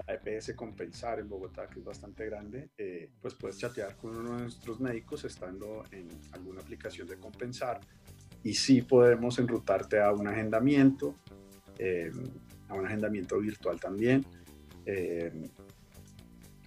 La 0.07 0.15
EPS 0.15 0.55
Compensar 0.55 1.21
en 1.21 1.29
Bogotá, 1.29 1.67
que 1.69 1.79
es 1.79 1.85
bastante 1.85 2.27
grande, 2.27 2.71
eh, 2.77 3.11
pues 3.21 3.35
puedes 3.35 3.57
chatear 3.57 3.97
con 3.97 4.15
uno 4.15 4.37
de 4.37 4.43
nuestros 4.43 4.79
médicos 4.79 5.25
estando 5.25 5.85
en 5.91 6.09
alguna 6.33 6.61
aplicación 6.61 7.09
de 7.09 7.17
Compensar 7.19 7.81
y 8.43 8.55
sí 8.55 8.83
podemos 8.83 9.39
enrutarte 9.39 10.01
a 10.01 10.13
un 10.13 10.27
agendamiento, 10.27 11.17
eh, 11.79 12.11
a 12.69 12.75
un 12.75 12.87
agendamiento 12.87 13.39
virtual 13.39 13.81
también. 13.81 14.25
Eh, 14.85 15.33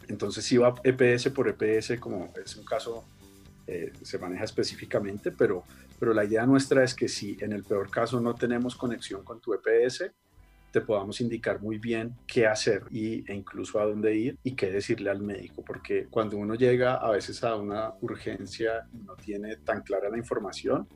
entonces 0.07 0.43
si 0.43 0.57
va 0.57 0.75
EPS 0.83 1.29
por 1.29 1.47
EPS, 1.47 1.99
como 1.99 2.33
es 2.43 2.55
un 2.55 2.65
caso 2.65 3.05
eh, 3.71 3.93
se 4.01 4.17
maneja 4.17 4.45
específicamente, 4.45 5.31
pero, 5.31 5.63
pero 5.99 6.11
la 6.11 6.25
idea 6.25 6.43
nuestra 6.47 6.83
es 6.83 6.95
que 6.95 7.07
si 7.07 7.38
en 7.39 7.53
el 7.53 7.63
peor 7.63 7.91
caso 7.91 8.19
no 8.19 8.33
tenemos 8.33 8.75
conexión 8.75 9.23
con 9.23 9.39
tu 9.39 9.53
EPS, 9.53 10.11
te 10.71 10.81
podamos 10.81 11.21
indicar 11.21 11.61
muy 11.61 11.77
bien 11.77 12.15
qué 12.27 12.47
hacer 12.47 12.83
y, 12.89 13.29
e 13.31 13.35
incluso 13.35 13.79
a 13.79 13.85
dónde 13.85 14.15
ir 14.15 14.39
y 14.43 14.55
qué 14.55 14.71
decirle 14.71 15.09
al 15.09 15.21
médico, 15.21 15.63
porque 15.63 16.07
cuando 16.09 16.38
uno 16.38 16.55
llega 16.55 16.95
a 16.95 17.11
veces 17.11 17.43
a 17.43 17.55
una 17.55 17.93
urgencia 18.01 18.88
y 18.91 18.97
no 19.03 19.15
tiene 19.15 19.57
tan 19.57 19.81
clara 19.81 20.09
la 20.09 20.17
información, 20.17 20.88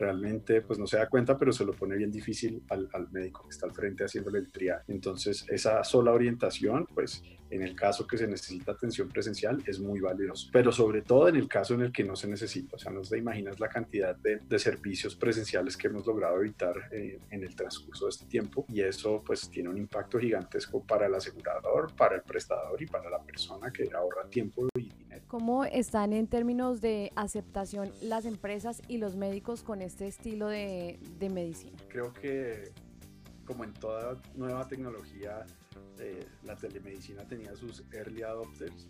realmente 0.00 0.62
pues 0.62 0.78
no 0.78 0.86
se 0.86 0.96
da 0.96 1.08
cuenta, 1.08 1.36
pero 1.36 1.52
se 1.52 1.64
lo 1.64 1.72
pone 1.72 1.96
bien 1.96 2.10
difícil 2.10 2.62
al, 2.70 2.88
al 2.92 3.10
médico 3.10 3.44
que 3.44 3.50
está 3.50 3.66
al 3.66 3.72
frente 3.72 4.04
haciéndole 4.04 4.38
el 4.38 4.50
triaje. 4.50 4.84
Entonces, 4.88 5.44
esa 5.48 5.84
sola 5.84 6.12
orientación, 6.12 6.86
pues 6.94 7.22
en 7.50 7.62
el 7.62 7.74
caso 7.74 8.06
que 8.06 8.16
se 8.16 8.26
necesita 8.26 8.72
atención 8.72 9.08
presencial 9.08 9.62
es 9.66 9.80
muy 9.80 10.00
valioso, 10.00 10.48
pero 10.52 10.70
sobre 10.72 11.02
todo 11.02 11.28
en 11.28 11.36
el 11.36 11.48
caso 11.48 11.74
en 11.74 11.82
el 11.82 11.92
que 11.92 12.04
no 12.04 12.16
se 12.16 12.28
necesita. 12.28 12.76
O 12.76 12.78
sea, 12.78 12.92
no 12.92 13.02
te 13.02 13.18
imaginas 13.18 13.58
la 13.60 13.68
cantidad 13.68 14.16
de, 14.16 14.36
de 14.38 14.58
servicios 14.58 15.16
presenciales 15.16 15.76
que 15.76 15.88
hemos 15.88 16.06
logrado 16.06 16.40
evitar 16.40 16.74
eh, 16.92 17.18
en 17.30 17.42
el 17.42 17.54
transcurso 17.54 18.06
de 18.06 18.10
este 18.10 18.26
tiempo 18.26 18.64
y 18.68 18.80
eso 18.80 19.22
pues 19.26 19.50
tiene 19.50 19.68
un 19.68 19.78
impacto 19.78 20.18
gigantesco 20.18 20.82
para 20.84 21.06
el 21.06 21.14
asegurador, 21.14 21.94
para 21.96 22.16
el 22.16 22.22
prestador 22.22 22.80
y 22.80 22.86
para 22.86 23.10
la 23.10 23.20
persona 23.20 23.70
que 23.72 23.90
ahorra 23.92 24.28
tiempo 24.30 24.68
y. 24.78 24.99
¿Cómo 25.30 25.64
están 25.64 26.12
en 26.12 26.26
términos 26.26 26.80
de 26.80 27.12
aceptación 27.14 27.92
las 28.02 28.24
empresas 28.24 28.82
y 28.88 28.98
los 28.98 29.14
médicos 29.14 29.62
con 29.62 29.80
este 29.80 30.08
estilo 30.08 30.48
de, 30.48 30.98
de 31.20 31.30
medicina? 31.30 31.78
Creo 31.88 32.12
que 32.12 32.72
como 33.44 33.62
en 33.62 33.72
toda 33.72 34.20
nueva 34.34 34.66
tecnología, 34.66 35.46
eh, 36.00 36.26
la 36.42 36.56
telemedicina 36.56 37.22
tenía 37.28 37.54
sus 37.54 37.84
early 37.92 38.22
adopters 38.22 38.88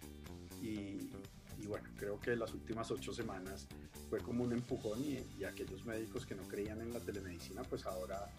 y, 0.62 1.11
y, 1.59 1.66
bueno, 1.68 1.90
creo 1.99 2.18
que 2.18 2.35
las 2.35 2.54
últimas 2.54 2.90
ocho 2.90 3.12
semanas 3.12 3.68
fue 4.09 4.20
como 4.20 4.42
un 4.42 4.54
empujón 4.54 5.04
y, 5.04 5.23
y, 5.38 5.44
aquellos 5.44 5.85
médicos 5.85 6.25
que 6.25 6.35
no 6.35 6.44
creían 6.44 6.80
en 6.80 6.94
la 6.94 7.00
telemedicina 7.00 7.64
pues 7.64 7.85
ahora 7.85 8.30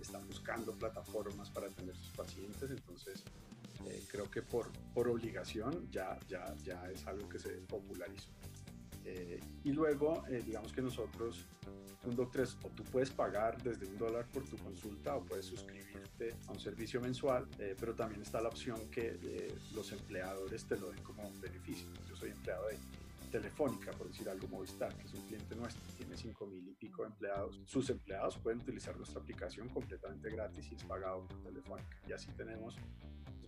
están 0.00 0.26
buscando 0.26 0.72
plataformas 0.72 1.50
para 1.50 1.66
atender 1.66 1.94
sus 1.94 2.08
pacientes, 2.16 2.70
entonces 2.70 3.22
eh, 3.86 4.02
creo 4.10 4.30
que 4.30 4.42
por, 4.42 4.70
por 4.94 5.08
obligación 5.08 5.90
ya, 5.90 6.18
ya, 6.28 6.54
ya 6.64 6.90
es 6.90 7.06
algo 7.06 7.28
que 7.28 7.38
se 7.38 7.50
popularizó. 7.68 8.30
Eh, 9.04 9.40
y 9.64 9.72
luego, 9.72 10.24
eh, 10.28 10.42
digamos 10.44 10.72
que 10.72 10.82
nosotros, 10.82 11.46
un 12.04 12.16
Doc3, 12.16 12.56
o 12.64 12.68
tú 12.68 12.84
puedes 12.84 13.10
pagar 13.10 13.62
desde 13.62 13.86
un 13.86 13.98
dólar 13.98 14.26
por 14.26 14.44
tu 14.44 14.56
consulta 14.56 15.16
o 15.16 15.24
puedes 15.24 15.46
suscribirte 15.46 16.34
a 16.46 16.52
un 16.52 16.60
servicio 16.60 17.00
mensual, 17.00 17.48
eh, 17.58 17.74
pero 17.78 17.94
también 17.94 18.22
está 18.22 18.40
la 18.40 18.48
opción 18.48 18.90
que 18.90 19.18
eh, 19.22 19.54
los 19.74 19.92
empleadores 19.92 20.64
te 20.64 20.76
lo 20.78 20.90
den 20.90 21.02
como 21.02 21.26
un 21.26 21.40
beneficio. 21.40 21.88
Yo 22.08 22.16
soy 22.16 22.30
empleado 22.30 22.68
de 22.68 22.78
Telefónica, 23.30 23.92
por 23.92 24.08
decir 24.08 24.28
algo, 24.28 24.48
Movistar, 24.48 24.94
que 24.96 25.06
es 25.06 25.14
un 25.14 25.24
cliente 25.26 25.54
nuestro, 25.54 25.82
tiene 25.96 26.16
5 26.16 26.46
mil 26.46 26.68
y 26.68 26.74
pico 26.74 27.02
de 27.02 27.08
empleados. 27.08 27.60
Sus 27.64 27.88
empleados 27.90 28.36
pueden 28.38 28.60
utilizar 28.60 28.96
nuestra 28.96 29.20
aplicación 29.20 29.68
completamente 29.68 30.30
gratis 30.30 30.68
y 30.70 30.74
es 30.74 30.84
pagado 30.84 31.26
por 31.26 31.40
Telefónica. 31.42 31.96
Y 32.08 32.12
así 32.12 32.28
tenemos 32.32 32.76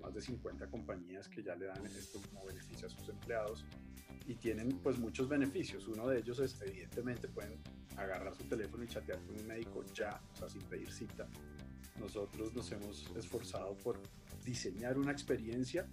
más 0.03 0.15
de 0.15 0.21
50 0.21 0.67
compañías 0.69 1.29
que 1.29 1.43
ya 1.43 1.55
le 1.55 1.67
dan 1.67 1.85
esto 1.87 2.21
como 2.29 2.45
beneficio 2.47 2.87
a 2.87 2.91
sus 2.91 3.09
empleados 3.09 3.65
y 4.27 4.35
tienen 4.35 4.79
pues 4.83 4.99
muchos 4.99 5.29
beneficios. 5.29 5.89
Uno 5.89 6.09
de 6.09 6.19
ellos 6.19 6.39
es 6.41 6.61
evidentemente 6.61 7.29
pueden 7.29 7.59
agarrar 7.97 8.35
su 8.35 8.45
teléfono 8.45 8.85
y 8.85 8.89
chatear 8.89 9.21
con 9.23 9.39
un 9.39 9.47
médico 9.47 9.85
ya, 9.95 10.21
o 10.33 10.37
sea, 10.37 10.49
sin 10.49 10.63
pedir 10.63 10.91
cita. 10.91 11.29
Nosotros 11.99 12.55
nos 12.55 12.71
hemos 12.73 13.11
esforzado 13.17 13.77
por 13.79 14.01
diseñar 14.45 14.99
una 14.99 15.13
experiencia 15.13 15.87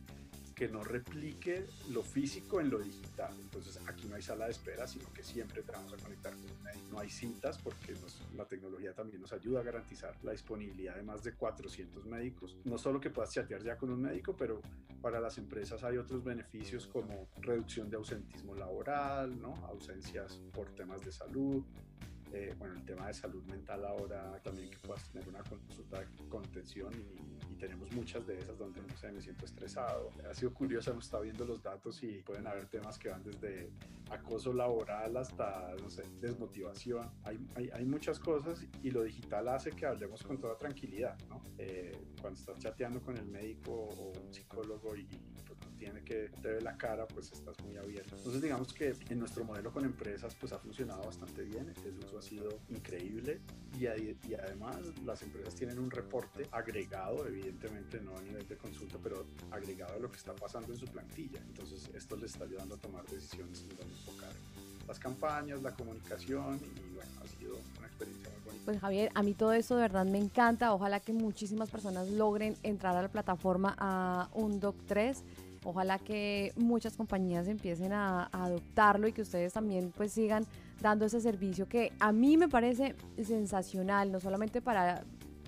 que 0.59 0.67
no 0.67 0.83
replique 0.83 1.67
lo 1.89 2.03
físico 2.03 2.59
en 2.59 2.69
lo 2.69 2.79
digital. 2.79 3.33
Entonces 3.39 3.79
aquí 3.87 4.09
no 4.09 4.15
hay 4.17 4.21
sala 4.21 4.43
de 4.43 4.51
espera, 4.51 4.85
sino 4.87 5.05
que 5.13 5.23
siempre 5.23 5.61
te 5.61 5.71
vamos 5.71 5.93
a 5.93 5.95
conectar 5.95 6.33
con 6.33 6.51
un 6.51 6.61
médico. 6.61 6.85
No 6.91 6.99
hay 6.99 7.09
citas 7.09 7.57
porque 7.59 7.95
la 8.35 8.43
tecnología 8.43 8.93
también 8.93 9.21
nos 9.21 9.31
ayuda 9.31 9.61
a 9.61 9.63
garantizar 9.63 10.13
la 10.21 10.33
disponibilidad 10.33 10.97
de 10.97 11.03
más 11.03 11.23
de 11.23 11.31
400 11.31 12.05
médicos. 12.07 12.57
No 12.65 12.77
solo 12.77 12.99
que 12.99 13.09
puedas 13.09 13.31
chatear 13.31 13.63
ya 13.63 13.77
con 13.77 13.89
un 13.89 14.01
médico, 14.01 14.35
pero 14.35 14.61
para 15.01 15.21
las 15.21 15.37
empresas 15.37 15.81
hay 15.85 15.95
otros 15.95 16.25
beneficios 16.25 16.87
como 16.87 17.29
reducción 17.37 17.89
de 17.89 17.95
ausentismo 17.95 18.53
laboral, 18.53 19.39
¿no? 19.39 19.55
ausencias 19.67 20.41
por 20.51 20.75
temas 20.75 21.05
de 21.05 21.13
salud, 21.13 21.63
eh, 22.33 22.53
bueno, 22.57 22.75
el 22.75 22.85
tema 22.85 23.07
de 23.07 23.13
salud 23.13 23.43
mental 23.45 23.85
ahora 23.85 24.39
también 24.43 24.69
que 24.69 24.77
puedas 24.77 25.09
tener 25.09 25.27
una 25.27 25.43
consulta 25.43 25.99
de 25.99 26.07
contención 26.29 26.93
y, 26.93 27.51
y, 27.51 27.55
tenemos 27.55 27.91
muchas 27.91 28.25
de 28.25 28.37
esas 28.37 28.57
donde 28.57 28.81
no 28.81 28.95
sé, 28.95 29.11
me 29.11 29.21
siento 29.21 29.45
estresado. 29.45 30.11
Ha 30.29 30.33
sido 30.33 30.53
curioso, 30.53 30.91
hemos 30.91 31.05
estado 31.05 31.23
viendo 31.23 31.43
los 31.45 31.61
datos 31.61 32.01
y 32.03 32.21
pueden 32.21 32.47
haber 32.47 32.67
temas 32.67 32.97
que 32.97 33.09
van 33.09 33.23
desde 33.23 33.69
acoso 34.09 34.53
laboral 34.53 35.17
hasta, 35.17 35.73
no 35.81 35.89
sé, 35.89 36.03
desmotivación. 36.21 37.09
Hay, 37.23 37.39
hay, 37.55 37.69
hay 37.73 37.85
muchas 37.85 38.19
cosas 38.19 38.65
y 38.81 38.91
lo 38.91 39.03
digital 39.03 39.47
hace 39.49 39.71
que 39.71 39.85
hablemos 39.85 40.23
con 40.23 40.37
toda 40.39 40.57
tranquilidad, 40.57 41.17
¿no? 41.27 41.41
Eh, 41.57 41.91
cuando 42.21 42.39
estás 42.39 42.57
chateando 42.59 43.01
con 43.01 43.17
el 43.17 43.25
médico 43.25 43.71
o 43.71 44.11
un 44.19 44.33
psicólogo 44.33 44.95
y, 44.95 45.07
tiene 45.79 46.03
que 46.03 46.29
te 46.41 46.49
ve 46.49 46.61
la 46.61 46.77
cara, 46.77 47.07
pues 47.07 47.31
estás 47.31 47.59
muy 47.63 47.77
abierto. 47.77 48.15
Entonces 48.17 48.41
digamos 48.41 48.73
que 48.73 48.93
en 49.09 49.19
nuestro 49.19 49.45
modelo 49.45 49.71
con 49.71 49.85
empresas 49.85 50.35
pues 50.35 50.51
ha 50.51 50.59
funcionado 50.59 51.03
bastante 51.03 51.43
bien. 51.43 51.73
El 51.85 51.97
uso 52.05 52.19
ha 52.19 52.21
sido 52.21 52.59
increíble 52.69 53.39
y, 53.77 53.85
y, 53.85 54.33
además 54.35 54.77
las 55.05 55.21
empresas 55.23 55.55
tienen 55.55 55.79
un 55.79 55.89
reporte 55.89 56.47
agregado, 56.51 57.25
evidentemente 57.25 57.99
no 58.01 58.15
a 58.17 58.21
nivel 58.21 58.47
de 58.47 58.57
consulta, 58.57 58.97
pero 59.01 59.25
agregado 59.51 59.95
a 59.95 59.99
lo 59.99 60.11
que 60.11 60.17
está 60.17 60.35
pasando 60.35 60.73
en 60.73 60.79
su 60.79 60.85
plantilla. 60.87 61.39
Entonces 61.47 61.89
esto 61.95 62.17
les 62.17 62.33
está 62.33 62.43
ayudando 62.43 62.75
a 62.75 62.77
tomar 62.77 63.05
decisiones 63.05 63.61
en 63.61 63.69
dónde 63.69 63.95
enfocar 63.95 64.33
las 64.87 64.99
campañas, 64.99 65.61
la 65.61 65.71
comunicación 65.71 66.55
y 66.55 66.95
bueno, 66.95 67.11
ha 67.23 67.27
sido 67.27 67.55
una 67.77 67.87
experiencia 67.87 68.29
muy 68.31 68.39
bonita. 68.43 68.65
Pues 68.65 68.79
Javier, 68.79 69.11
a 69.13 69.23
mí 69.23 69.33
todo 69.33 69.53
esto 69.53 69.75
de 69.75 69.81
verdad 69.83 70.05
me 70.05 70.17
encanta. 70.17 70.73
Ojalá 70.73 70.99
que 70.99 71.13
muchísimas 71.13 71.69
personas 71.69 72.09
logren 72.09 72.55
entrar 72.63 72.97
a 72.97 73.03
la 73.03 73.07
plataforma 73.07 73.75
a 73.77 74.29
un 74.33 74.59
Doc 74.59 74.75
3 74.87 75.23
ojalá 75.63 75.99
que 75.99 76.53
muchas 76.55 76.95
compañías 76.95 77.47
empiecen 77.47 77.93
a, 77.93 78.25
adoptarlo 78.31 79.07
y 79.07 79.13
que 79.13 79.21
ustedes 79.21 79.53
también 79.53 79.91
pues 79.95 80.11
sigan 80.11 80.45
dando 80.81 81.05
ese 81.05 81.19
servicio 81.19 81.67
que 81.67 81.91
a 81.99 82.11
mí 82.11 82.37
me 82.37 82.47
parece 82.47 82.95
sensacional, 83.21 84.11
no 84.11 84.19
solamente 84.19 84.61
para, 84.61 85.03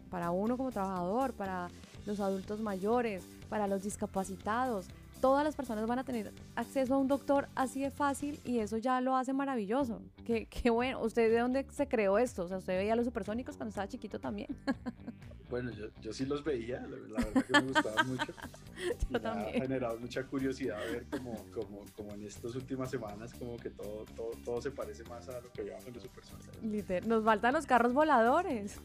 para 0.09 0.31
uno 0.31 0.57
como 0.57 0.71
trabajador, 0.71 1.33
para 1.33 1.69
los 2.05 2.19
adultos 2.19 2.59
mayores, 2.59 3.23
para 3.49 3.67
los 3.67 3.83
discapacitados. 3.83 4.87
Todas 5.21 5.43
las 5.43 5.55
personas 5.55 5.85
van 5.85 5.99
a 5.99 6.03
tener 6.03 6.33
acceso 6.55 6.95
a 6.95 6.97
un 6.97 7.07
doctor 7.07 7.47
así 7.53 7.81
de 7.81 7.91
fácil 7.91 8.39
y 8.43 8.57
eso 8.57 8.77
ya 8.77 8.99
lo 9.01 9.15
hace 9.15 9.33
maravilloso. 9.33 10.01
Qué, 10.25 10.47
qué 10.47 10.71
bueno. 10.71 10.99
¿Usted 11.01 11.29
de 11.29 11.39
dónde 11.39 11.67
se 11.71 11.87
creó 11.87 12.17
esto? 12.17 12.43
O 12.43 12.47
sea, 12.47 12.57
¿usted 12.57 12.75
veía 12.75 12.95
los 12.95 13.05
supersónicos 13.05 13.55
cuando 13.55 13.69
estaba 13.69 13.87
chiquito 13.87 14.19
también? 14.19 14.47
Bueno, 15.51 15.69
yo, 15.71 15.87
yo, 16.01 16.13
sí 16.13 16.25
los 16.25 16.45
veía, 16.45 16.79
la, 16.79 17.25
verdad 17.25 17.45
que 17.45 17.51
me 17.51 17.73
gustaban 17.73 18.07
mucho. 18.07 18.33
yo 19.09 19.21
también. 19.21 19.49
Ha 19.49 19.65
generado 19.65 19.97
mucha 19.99 20.23
curiosidad 20.25 20.79
ver 20.91 21.05
como, 21.09 21.35
como, 21.51 21.85
como 21.95 22.13
en 22.13 22.25
estas 22.25 22.55
últimas 22.55 22.89
semanas 22.89 23.33
como 23.33 23.57
que 23.57 23.69
todo, 23.69 24.05
todo, 24.15 24.31
todo 24.43 24.61
se 24.61 24.71
parece 24.71 25.03
más 25.05 25.27
a 25.29 25.39
lo 25.39 25.51
que 25.51 25.63
veíamos 25.63 25.85
en 25.87 25.93
los 25.93 26.03
supersónicos. 26.03 26.63
Liter, 26.63 27.05
nos 27.07 27.23
faltan 27.23 27.53
los 27.53 27.65
carros 27.65 27.93
voladores. 27.93 28.79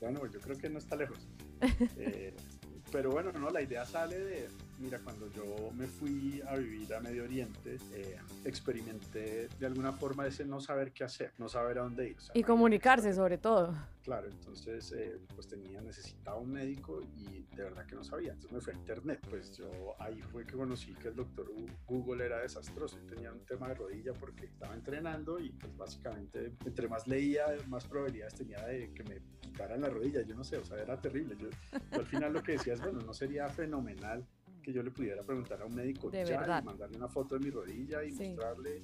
bueno, 0.00 0.26
yo 0.26 0.40
creo 0.40 0.56
que 0.56 0.68
no 0.68 0.78
está 0.78 0.96
lejos. 0.96 1.28
Eh, 1.96 2.34
pero 2.90 3.10
bueno, 3.10 3.32
no, 3.32 3.50
la 3.50 3.62
idea 3.62 3.84
sale 3.84 4.18
de, 4.18 4.48
mira, 4.80 4.98
cuando 4.98 5.30
yo 5.30 5.70
me 5.76 5.86
fui 5.86 6.42
a 6.46 6.56
vivir 6.56 6.92
a 6.94 7.00
Medio 7.00 7.24
Oriente, 7.24 7.76
eh, 7.92 8.16
experimenté 8.44 9.48
de 9.58 9.66
alguna 9.66 9.92
forma 9.92 10.26
ese 10.26 10.44
no 10.44 10.60
saber 10.60 10.92
qué 10.92 11.04
hacer, 11.04 11.32
no 11.38 11.48
saber 11.48 11.78
a 11.78 11.82
dónde 11.82 12.08
ir. 12.08 12.16
O 12.16 12.20
sea, 12.20 12.32
y 12.34 12.42
comunicarse 12.42 13.12
sobre 13.12 13.38
todo. 13.38 13.74
Claro, 14.02 14.28
entonces 14.28 14.92
eh, 14.92 15.20
pues 15.34 15.46
tenía, 15.46 15.80
necesitaba 15.82 16.38
un 16.38 16.50
médico 16.50 17.02
y 17.14 17.44
de 17.54 17.64
verdad 17.64 17.84
que 17.86 17.94
no 17.94 18.02
sabía, 18.02 18.32
entonces 18.32 18.52
me 18.52 18.60
fui 18.60 18.72
a 18.72 18.76
internet, 18.76 19.20
pues 19.28 19.56
yo 19.56 19.94
ahí 19.98 20.20
fue 20.22 20.46
que 20.46 20.54
conocí 20.54 20.94
que 20.94 21.08
el 21.08 21.16
doctor 21.16 21.50
Google 21.86 22.24
era 22.24 22.40
desastroso 22.40 22.98
y 22.98 23.06
tenía 23.06 23.30
un 23.30 23.44
tema 23.44 23.68
de 23.68 23.74
rodilla 23.74 24.14
porque 24.14 24.46
estaba 24.46 24.74
entrenando 24.74 25.38
y 25.38 25.50
pues 25.50 25.76
básicamente 25.76 26.54
entre 26.64 26.88
más 26.88 27.06
leía, 27.06 27.44
más 27.68 27.84
probabilidades 27.84 28.34
tenía 28.34 28.64
de 28.64 28.92
que 28.94 29.04
me 29.04 29.20
quitaran 29.40 29.82
la 29.82 29.90
rodilla, 29.90 30.22
yo 30.22 30.34
no 30.34 30.44
sé, 30.44 30.56
o 30.56 30.64
sea, 30.64 30.78
era 30.78 30.98
terrible. 30.98 31.36
Yo, 31.38 31.48
yo 31.92 32.00
al 32.00 32.06
final 32.06 32.32
lo 32.32 32.42
que 32.42 32.52
decía 32.52 32.74
es, 32.74 32.80
bueno, 32.80 33.00
no 33.00 33.12
sería 33.12 33.48
fenomenal 33.48 34.26
que 34.60 34.72
yo 34.72 34.82
le 34.82 34.90
pudiera 34.90 35.22
preguntar 35.22 35.60
a 35.62 35.66
un 35.66 35.74
médico 35.74 36.10
de 36.10 36.24
ya 36.24 36.40
verdad. 36.40 36.62
y 36.62 36.66
mandarle 36.66 36.96
una 36.96 37.08
foto 37.08 37.38
de 37.38 37.44
mi 37.44 37.50
rodilla 37.50 38.04
y 38.04 38.12
sí. 38.12 38.28
mostrarle 38.28 38.82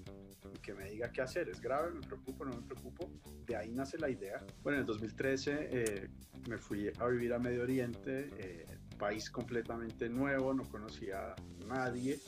y 0.54 0.58
que 0.58 0.74
me 0.74 0.90
diga 0.90 1.10
qué 1.10 1.22
hacer. 1.22 1.48
¿Es 1.48 1.60
grave? 1.60 1.92
¿Me 1.92 2.00
preocupo? 2.00 2.44
¿No 2.44 2.54
me 2.54 2.62
preocupo? 2.62 3.10
De 3.46 3.56
ahí 3.56 3.72
nace 3.72 3.98
la 3.98 4.08
idea. 4.08 4.44
Bueno, 4.62 4.78
en 4.78 4.80
el 4.80 4.86
2013 4.86 5.68
eh, 5.70 6.08
me 6.48 6.58
fui 6.58 6.90
a 6.98 7.06
vivir 7.06 7.32
a 7.32 7.38
Medio 7.38 7.62
Oriente, 7.62 8.30
eh, 8.38 8.66
país 8.98 9.30
completamente 9.30 10.08
nuevo, 10.08 10.54
no 10.54 10.64
conocía 10.64 11.32
a 11.32 11.36
nadie 11.66 12.18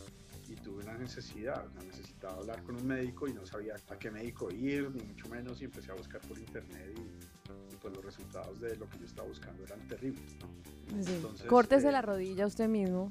y 0.49 0.55
tuve 0.55 0.83
una 0.83 0.97
necesidad, 0.97 1.67
una 1.73 1.83
necesitaba 1.85 2.37
hablar 2.37 2.63
con 2.63 2.77
un 2.77 2.87
médico 2.87 3.29
y 3.29 3.35
no 3.35 3.45
sabía 3.45 3.75
a 3.89 3.99
qué 3.99 4.11
médico 4.11 4.51
ir, 4.51 4.91
ni 4.91 5.03
mucho 5.03 5.29
menos, 5.29 5.61
y 5.61 5.67
empecé 5.67 5.91
a 5.91 5.95
buscar 5.95 6.21
por 6.23 6.39
internet 6.39 6.95
y, 6.97 7.75
y 7.75 7.77
pues 7.77 7.95
los 7.95 8.05
resultados 8.05 8.59
de 8.61 8.75
lo 8.77 8.89
que 8.89 8.99
yo 8.99 9.05
estaba 9.05 9.29
buscando 9.29 9.63
eran 9.65 9.87
terribles. 9.87 10.37
¿no? 10.41 11.03
Sí. 11.03 11.13
Entonces, 11.15 11.47
Córtese 11.47 11.89
eh, 11.89 11.93
la 11.93 12.03
rodilla 12.03 12.47
usted 12.47 12.69
mismo. 12.69 13.11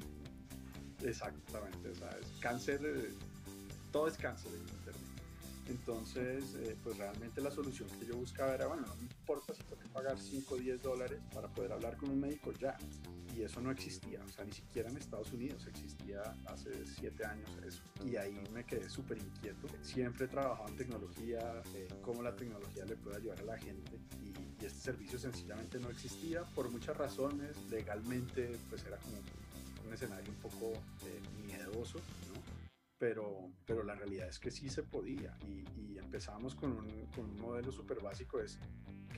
Exactamente, 1.02 1.90
o 1.90 1.94
sea, 1.94 2.10
es 2.20 2.40
cáncer, 2.40 2.80
todo 3.92 4.08
es 4.08 4.16
cáncer 4.16 4.52
en 4.52 4.60
internet. 4.60 5.08
Entonces, 5.68 6.54
eh, 6.60 6.76
pues 6.82 6.96
realmente 6.96 7.40
la 7.42 7.50
solución 7.50 7.88
que 8.00 8.06
yo 8.06 8.16
buscaba 8.16 8.54
era, 8.54 8.66
bueno, 8.66 8.86
no 8.86 8.94
me 8.96 9.02
importa 9.02 9.52
si 9.52 9.62
tengo 9.64 9.78
que 9.78 9.88
pagar 9.88 10.18
5 10.18 10.54
o 10.54 10.56
10 10.56 10.82
dólares 10.82 11.20
para 11.34 11.48
poder 11.48 11.72
hablar 11.72 11.96
con 11.98 12.10
un 12.10 12.20
médico 12.20 12.52
ya. 12.52 12.76
Y 13.36 13.42
eso 13.42 13.60
no 13.60 13.70
existía, 13.70 14.20
o 14.24 14.28
sea, 14.30 14.44
ni 14.44 14.52
siquiera 14.52 14.88
en 14.88 14.96
Estados 14.96 15.30
Unidos 15.32 15.66
existía 15.66 16.22
hace 16.46 16.70
7 16.86 17.24
años 17.24 17.50
eso. 17.64 17.82
Y 18.04 18.16
ahí 18.16 18.42
me 18.52 18.64
quedé 18.64 18.88
súper 18.88 19.18
inquieto. 19.18 19.68
Siempre 19.82 20.24
he 20.24 20.28
trabajado 20.28 20.68
en 20.68 20.76
tecnología, 20.76 21.62
eh, 21.74 21.86
cómo 22.02 22.22
la 22.22 22.34
tecnología 22.34 22.84
le 22.86 22.96
puede 22.96 23.18
ayudar 23.18 23.40
a 23.40 23.44
la 23.44 23.58
gente. 23.58 23.98
Y, 24.24 24.62
y 24.62 24.66
este 24.66 24.80
servicio 24.80 25.18
sencillamente 25.18 25.78
no 25.78 25.90
existía 25.90 26.42
por 26.54 26.70
muchas 26.70 26.96
razones. 26.96 27.56
Legalmente, 27.70 28.58
pues 28.70 28.84
era 28.84 28.96
como 28.96 29.18
un 29.88 29.94
escenario 29.94 30.30
un 30.30 30.38
poco 30.38 30.72
eh, 31.06 31.20
miedoso, 31.44 31.98
¿no? 31.98 32.40
Pero, 32.98 33.50
pero 33.64 33.82
la 33.82 33.94
realidad 33.94 34.28
es 34.28 34.38
que 34.38 34.50
sí 34.50 34.68
se 34.68 34.82
podía 34.82 35.36
y, 35.46 35.64
y 35.80 35.98
empezamos 35.98 36.54
con 36.54 36.72
un, 36.72 37.06
con 37.14 37.26
un 37.26 37.40
modelo 37.40 37.70
súper 37.70 38.00
básico, 38.00 38.40
es 38.40 38.58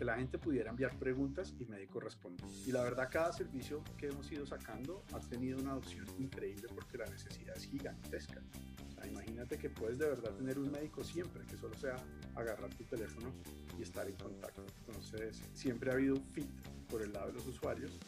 que 0.01 0.05
la 0.07 0.17
gente 0.17 0.39
pudiera 0.39 0.71
enviar 0.71 0.99
preguntas 0.99 1.55
y 1.59 1.67
médico 1.67 2.01
responde. 2.01 2.43
Y 2.67 2.73
la 2.73 2.83
verdad, 2.83 3.09
cada 3.11 3.33
servicio 3.33 3.85
que 3.99 4.09
hemos 4.09 4.33
ido 4.33 4.47
sacando 4.47 5.05
ha 5.13 5.21
tenido 5.21 5.59
una 5.59 5.73
adopción 5.73 6.07
increíble 6.19 6.69
porque 6.75 6.97
la 6.97 7.05
necesidad 7.07 7.55
es 7.57 7.65
gigantesca. 7.65 8.41
O 8.89 8.93
sea, 8.93 9.07
imagínate 9.07 9.59
que 9.59 9.69
puedes 9.69 9.99
de 9.99 10.09
verdad 10.09 10.33
tener 10.33 10.59
un 10.59 10.71
médico 10.71 11.05
siempre, 11.05 11.45
que 11.47 11.59
solo 11.59 11.75
sea 11.77 11.97
agarrar 12.35 12.73
tu 12.75 12.85
teléfono 12.85 13.31
y 13.79 13.83
estar 13.83 14.09
en 14.09 14.17
contacto. 14.17 14.65
Entonces, 14.87 15.43
siempre 15.53 15.91
ha 15.91 15.95
habido 15.95 16.15
un 16.15 16.25
fit 16.25 16.49
por 16.89 17.03
el 17.03 17.13
lado 17.13 17.29
de 17.29 17.35
los 17.35 17.47
usuarios 17.47 17.99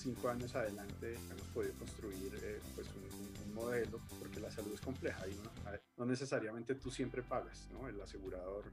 cinco 0.00 0.30
años 0.30 0.54
adelante 0.54 1.14
hemos 1.14 1.46
podido 1.52 1.74
construir 1.74 2.32
eh, 2.42 2.58
pues 2.74 2.88
un, 2.94 3.04
un, 3.46 3.54
modelo, 3.54 4.00
porque 4.18 4.40
la 4.40 4.50
salud 4.50 4.72
es 4.72 4.80
compleja 4.80 5.28
y 5.28 5.34
no, 5.34 5.50
no, 5.98 6.06
necesariamente 6.06 6.74
tú 6.74 6.90
siempre 6.90 7.22
pagas, 7.22 7.68
¿no? 7.72 7.86
El 7.86 8.00
asegurador 8.00 8.64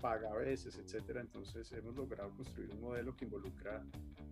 paga 0.00 0.30
a 0.30 0.34
veces, 0.34 0.76
etcétera. 0.76 1.22
Entonces 1.22 1.72
hemos 1.72 1.96
logrado 1.96 2.30
construir 2.30 2.70
un 2.72 2.82
modelo 2.82 3.16
que 3.16 3.24
involucra 3.24 3.82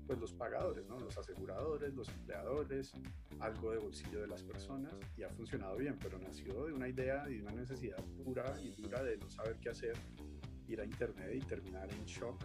pues 0.07 0.19
los 0.19 0.33
pagadores, 0.33 0.87
¿no? 0.87 1.01
Los 1.01 1.17
aseguradores, 1.17 1.95
los 1.95 2.09
empleadores, 2.11 2.93
algo 3.41 3.71
de 3.73 3.79
bolsillo 3.79 4.21
de 4.21 4.27
las 4.27 4.43
personas 4.43 4.93
y 5.17 5.23
ha 5.23 5.31
funcionado 5.31 5.77
bien, 5.77 5.99
pero 6.03 6.19
nació 6.19 6.67
de 6.67 6.75
una 6.75 6.89
idea 6.89 7.25
y 7.31 7.39
de 7.39 7.43
una 7.43 7.53
necesidad 7.53 8.05
pura 8.23 8.55
y 8.61 8.75
dura 8.83 9.03
de 9.03 9.17
no 9.17 9.31
saber 9.31 9.57
qué 9.63 9.71
hacer, 9.71 9.97
ir 10.69 10.81
a 10.81 10.85
internet 10.85 11.31
y 11.35 11.41
terminar 11.41 11.91
en 11.91 12.05
shock 12.05 12.45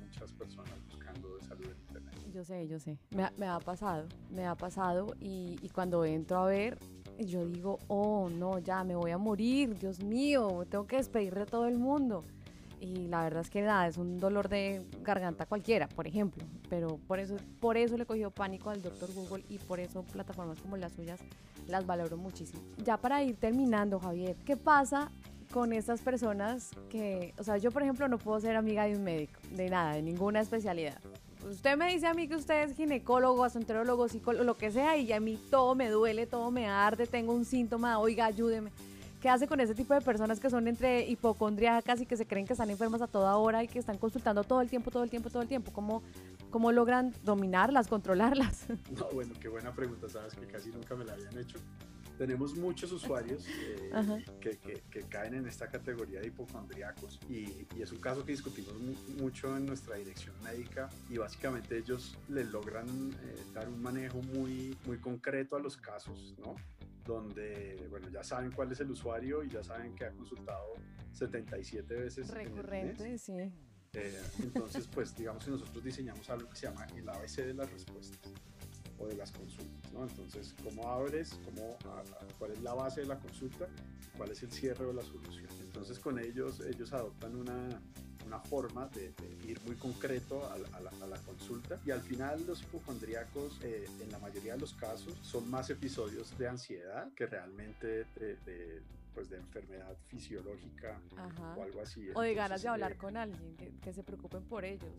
muchas 0.00 0.32
personas 0.32 0.74
buscando 0.88 1.36
de 1.36 1.42
salud 1.42 1.64
en 1.64 1.80
internet. 1.80 2.14
Yo 2.32 2.44
sé, 2.44 2.68
yo 2.68 2.78
sé. 2.78 2.98
Me, 3.10 3.30
me 3.36 3.46
ha 3.46 3.58
pasado, 3.58 4.06
me 4.30 4.46
ha 4.46 4.54
pasado 4.54 5.14
y, 5.20 5.58
y, 5.62 5.68
cuando 5.68 6.04
entro 6.04 6.38
a 6.38 6.46
ver, 6.46 6.78
yo 7.18 7.46
digo, 7.46 7.78
oh, 7.88 8.28
no, 8.28 8.58
ya 8.58 8.84
me 8.84 8.94
voy 8.94 9.10
a 9.10 9.18
morir, 9.18 9.78
Dios 9.78 10.02
mío, 10.02 10.64
tengo 10.68 10.86
que 10.86 10.96
despedir 10.96 11.34
de 11.34 11.46
todo 11.46 11.66
el 11.66 11.78
mundo. 11.78 12.22
Y 12.80 13.06
la 13.06 13.22
verdad 13.22 13.42
es 13.42 13.50
que 13.50 13.62
nada, 13.62 13.86
es 13.86 13.96
un 13.96 14.18
dolor 14.18 14.48
de 14.48 14.84
garganta 15.02 15.46
cualquiera, 15.46 15.86
por 15.88 16.08
ejemplo. 16.08 16.44
Pero 16.68 16.98
por 17.06 17.20
eso, 17.20 17.36
por 17.60 17.76
eso 17.76 17.96
le 17.96 18.06
cogió 18.06 18.32
pánico 18.32 18.70
al 18.70 18.82
doctor 18.82 19.12
Google 19.14 19.44
y 19.48 19.58
por 19.58 19.78
eso 19.78 20.02
plataformas 20.02 20.60
como 20.60 20.76
las 20.76 20.92
suyas 20.92 21.20
las 21.68 21.86
valoro 21.86 22.16
muchísimo. 22.16 22.60
Ya 22.84 22.96
para 22.96 23.22
ir 23.22 23.36
terminando, 23.36 24.00
Javier, 24.00 24.34
¿qué 24.44 24.56
pasa 24.56 25.12
con 25.52 25.72
estas 25.72 26.00
personas 26.00 26.70
que, 26.88 27.34
o 27.38 27.44
sea, 27.44 27.58
yo 27.58 27.70
por 27.70 27.82
ejemplo 27.82 28.08
no 28.08 28.18
puedo 28.18 28.40
ser 28.40 28.56
amiga 28.56 28.84
de 28.84 28.96
un 28.96 29.04
médico, 29.04 29.38
de 29.50 29.68
nada, 29.68 29.94
de 29.94 30.02
ninguna 30.02 30.40
especialidad. 30.40 30.98
Usted 31.48 31.76
me 31.76 31.92
dice 31.92 32.06
a 32.06 32.14
mí 32.14 32.26
que 32.26 32.36
usted 32.36 32.62
es 32.62 32.76
ginecólogo, 32.76 33.42
gastroenterólogo, 33.42 34.08
psicólogo, 34.08 34.44
lo 34.44 34.56
que 34.56 34.70
sea, 34.70 34.96
y 34.96 35.12
a 35.12 35.20
mí 35.20 35.38
todo 35.50 35.74
me 35.74 35.90
duele, 35.90 36.26
todo 36.26 36.50
me 36.50 36.66
arde, 36.68 37.06
tengo 37.06 37.32
un 37.32 37.44
síntoma, 37.44 37.98
oiga, 37.98 38.24
ayúdeme. 38.24 38.70
¿Qué 39.20 39.28
hace 39.28 39.46
con 39.46 39.60
ese 39.60 39.74
tipo 39.74 39.94
de 39.94 40.00
personas 40.00 40.40
que 40.40 40.50
son 40.50 40.66
entre 40.66 41.06
hipocondriacas 41.06 42.00
y 42.00 42.06
que 42.06 42.16
se 42.16 42.26
creen 42.26 42.44
que 42.44 42.54
están 42.54 42.70
enfermas 42.70 43.02
a 43.02 43.06
toda 43.06 43.36
hora 43.36 43.62
y 43.62 43.68
que 43.68 43.78
están 43.78 43.98
consultando 43.98 44.42
todo 44.42 44.60
el 44.60 44.68
tiempo, 44.68 44.90
todo 44.90 45.04
el 45.04 45.10
tiempo, 45.10 45.30
todo 45.30 45.42
el 45.42 45.48
tiempo? 45.48 45.72
¿Cómo, 45.72 46.02
cómo 46.50 46.72
logran 46.72 47.14
dominarlas, 47.22 47.86
controlarlas? 47.86 48.66
No, 48.98 49.08
bueno, 49.12 49.32
qué 49.40 49.48
buena 49.48 49.72
pregunta, 49.72 50.08
sabes 50.08 50.34
que 50.34 50.46
casi 50.46 50.70
nunca 50.70 50.96
me 50.96 51.04
la 51.04 51.12
habían 51.12 51.38
hecho 51.38 51.58
tenemos 52.22 52.54
muchos 52.54 52.92
usuarios 52.92 53.44
eh, 53.48 53.90
que, 54.40 54.56
que, 54.56 54.80
que, 54.88 55.00
caen 55.08 55.34
en 55.34 55.48
esta 55.48 55.66
categoría 55.66 56.20
de 56.20 56.28
hipocondriacos 56.28 57.18
y, 57.28 57.66
y, 57.74 57.82
es 57.82 57.90
un 57.90 57.98
caso 57.98 58.24
que 58.24 58.30
discutimos 58.30 58.74
mucho 59.20 59.56
en 59.56 59.66
nuestra 59.66 59.96
dirección 59.96 60.36
médica 60.40 60.88
y 61.10 61.18
básicamente 61.18 61.76
ellos 61.76 62.16
le 62.28 62.44
logran 62.44 62.86
eh, 63.10 63.42
dar 63.52 63.68
un 63.68 63.82
manejo 63.82 64.22
muy, 64.22 64.78
muy 64.86 64.98
concreto 64.98 65.56
a 65.56 65.58
los 65.58 65.76
casos, 65.76 66.36
¿no? 66.38 66.54
donde, 67.04 67.88
bueno, 67.90 68.08
ya 68.08 68.22
saben 68.22 68.52
cuál 68.52 68.70
es 68.70 68.78
el 68.78 68.92
usuario 68.92 69.42
y 69.42 69.48
ya 69.48 69.64
saben 69.64 69.92
que 69.96 70.04
ha 70.04 70.12
consultado 70.12 70.74
77 71.14 71.92
veces. 71.92 72.28
Recurrente, 72.28 73.18
sí. 73.18 73.52
Eh, 73.94 74.22
entonces, 74.40 74.86
pues 74.86 75.16
digamos 75.16 75.44
que 75.44 75.50
nosotros 75.50 75.82
diseñamos 75.82 76.30
algo 76.30 76.48
que 76.48 76.54
se 76.54 76.68
llama 76.68 76.86
el 76.96 77.08
ABC 77.08 77.38
de 77.38 77.54
las 77.54 77.72
respuestas 77.72 78.20
de 79.06 79.16
las 79.16 79.32
consultas, 79.32 79.92
¿no? 79.92 80.04
Entonces, 80.04 80.54
¿cómo 80.62 80.88
abres? 80.88 81.38
Cómo, 81.44 81.76
¿Cuál 82.38 82.52
es 82.52 82.62
la 82.62 82.74
base 82.74 83.02
de 83.02 83.06
la 83.06 83.18
consulta? 83.18 83.66
¿Cuál 84.16 84.30
es 84.30 84.42
el 84.42 84.50
cierre 84.52 84.84
o 84.84 84.92
la 84.92 85.02
solución? 85.02 85.48
Entonces, 85.60 85.98
con 85.98 86.18
ellos, 86.18 86.60
ellos 86.60 86.92
adoptan 86.92 87.34
una, 87.36 87.82
una 88.26 88.40
forma 88.40 88.88
de, 88.88 89.12
de, 89.12 89.48
ir 89.48 89.60
muy 89.66 89.76
concreto 89.76 90.50
a 90.50 90.58
la, 90.58 90.68
a, 90.76 90.80
la, 90.80 90.90
a 91.02 91.06
la, 91.06 91.18
consulta 91.18 91.80
y 91.84 91.90
al 91.90 92.00
final 92.00 92.44
los 92.46 92.62
hipocondríacos 92.62 93.60
eh, 93.62 93.86
en 94.00 94.10
la 94.10 94.18
mayoría 94.18 94.54
de 94.54 94.60
los 94.60 94.74
casos 94.74 95.14
son 95.22 95.50
más 95.50 95.70
episodios 95.70 96.36
de 96.38 96.48
ansiedad 96.48 97.12
que 97.14 97.26
realmente 97.26 98.06
de, 98.16 98.36
de 98.44 98.82
pues 99.14 99.28
de 99.28 99.36
enfermedad 99.36 99.94
fisiológica 100.06 100.98
Ajá. 101.16 101.54
o 101.56 101.62
algo 101.62 101.80
así. 101.80 102.08
O 102.14 102.22
de 102.22 102.34
ganas 102.34 102.62
de 102.62 102.68
hablar 102.68 102.92
eh, 102.92 102.96
con 102.96 103.16
alguien, 103.16 103.56
que, 103.56 103.72
que 103.80 103.92
se 103.92 104.02
preocupen 104.02 104.42
por 104.44 104.64
ellos. 104.64 104.90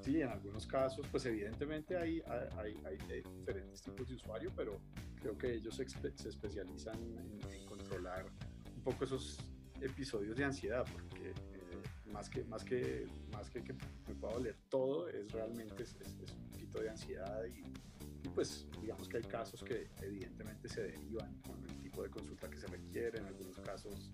Sí, 0.00 0.20
en 0.20 0.28
algunos 0.28 0.66
casos, 0.66 1.06
pues 1.10 1.26
evidentemente 1.26 1.96
hay, 1.96 2.22
hay, 2.56 2.74
hay, 2.84 3.22
diferentes 3.36 3.82
tipos 3.82 4.08
de 4.08 4.14
usuario, 4.14 4.52
pero 4.56 4.80
creo 5.16 5.36
que 5.36 5.54
ellos 5.54 5.74
se, 5.74 5.88
se 5.88 6.28
especializan 6.28 6.96
en, 7.02 7.40
en, 7.50 7.66
controlar 7.66 8.26
un 8.74 8.82
poco 8.82 9.04
esos 9.04 9.38
episodios 9.80 10.36
de 10.36 10.44
ansiedad, 10.44 10.84
porque 10.92 11.30
eh, 11.30 12.12
más, 12.12 12.30
que, 12.30 12.44
más, 12.44 12.64
que, 12.64 13.06
más 13.32 13.50
que 13.50 13.62
que 13.62 13.72
me 13.72 14.14
pueda 14.14 14.34
doler 14.34 14.56
todo, 14.68 15.08
es 15.08 15.30
realmente 15.32 15.82
es, 15.82 15.96
es, 16.00 16.16
es 16.22 16.32
un 16.32 16.48
poquito 16.48 16.80
de 16.80 16.90
ansiedad 16.90 17.44
y, 17.44 18.26
y, 18.26 18.28
pues 18.30 18.66
digamos 18.80 19.08
que 19.08 19.18
hay 19.18 19.24
casos 19.24 19.62
que 19.62 19.90
evidentemente 20.02 20.68
se 20.68 20.82
derivan 20.82 21.40
con 21.42 21.62
el 21.68 21.78
tipo 21.80 22.02
de 22.02 22.10
consulta 22.10 22.48
que 22.48 22.56
se 22.56 22.66
requiere, 22.66 23.18
en 23.18 23.26
algunos 23.26 23.58
casos 23.60 24.10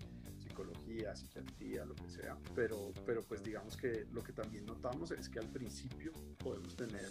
psicología, 0.55 1.17
psiquiatría, 1.17 1.85
lo 1.85 1.97
que 1.97 2.09
sea, 2.09 2.37
pero, 2.55 2.93
pero 3.05 3.23
pues 3.23 3.43
digamos 3.43 3.77
que 3.77 4.07
lo 4.13 4.23
que 4.23 4.33
también 4.33 4.65
notamos 4.65 5.11
es 5.11 5.29
que 5.29 5.41
al 5.41 5.49
principio 5.49 6.13
podemos 6.39 6.77
tener, 6.77 7.09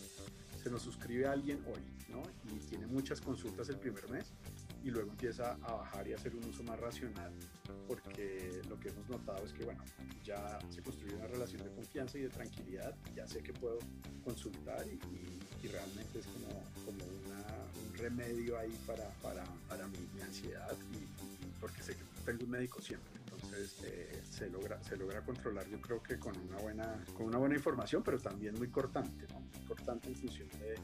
se 0.62 0.70
nos 0.70 0.82
suscribe 0.82 1.28
alguien 1.28 1.62
hoy, 1.66 1.82
¿no? 2.08 2.24
Y 2.54 2.60
tiene 2.60 2.88
muchas 2.88 3.20
consultas 3.20 3.68
el 3.68 3.78
primer 3.78 4.10
mes 4.10 4.32
y 4.82 4.92
luego 4.92 5.12
empieza 5.12 5.58
a 5.62 5.74
bajar 5.74 6.08
y 6.08 6.14
a 6.14 6.16
hacer 6.16 6.34
un 6.36 6.46
uso 6.46 6.64
más 6.64 6.80
racional, 6.80 7.34
porque 7.86 8.62
lo 8.70 8.80
que 8.80 8.90
hemos 8.90 9.10
notado 9.10 9.44
es 9.46 9.52
que, 9.52 9.66
bueno, 9.66 9.84
ya 10.24 10.58
se 10.70 10.82
construye 10.82 11.16
una 11.16 11.28
relación 11.28 11.64
de 11.64 11.70
confianza 11.72 12.18
y 12.18 12.22
de 12.22 12.30
tranquilidad, 12.30 12.96
ya 13.14 13.28
sé 13.28 13.44
que 13.44 13.52
puedo 13.52 13.80
consultar 14.24 14.86
y, 14.88 15.00
realmente 15.64 16.20
es 16.20 16.28
como, 16.28 16.50
como 16.86 17.04
un 17.06 17.94
remedio 17.96 18.60
ahí 18.60 18.78
para, 18.86 19.10
para, 19.22 19.44
para 19.70 19.88
mi, 19.88 19.98
mi 20.14 20.22
ansiedad 20.22 20.76
y, 20.92 20.98
y 20.98 21.52
porque 21.60 21.82
sé 21.82 21.96
que 21.96 22.04
tengo 22.26 22.44
un 22.44 22.52
médico 22.52 22.82
siempre 22.82 23.23
eh, 23.84 24.22
se, 24.30 24.50
logra, 24.50 24.82
se 24.84 24.98
logra 24.98 25.22
controlar 25.22 25.68
yo 25.68 25.80
creo 25.80 26.02
que 26.02 26.18
con 26.18 26.38
una 26.39 26.58
buena, 26.58 27.04
con 27.13 27.28
una 27.28 27.38
buena 27.38 27.56
información, 27.56 28.04
pero 28.04 28.20
también 28.20 28.56
muy 28.56 28.70
cortante, 28.70 29.26
¿no? 29.32 29.39
muy 29.39 29.66
cortante 29.68 30.10
en 30.10 30.16
función 30.16 30.50
de, 30.60 30.76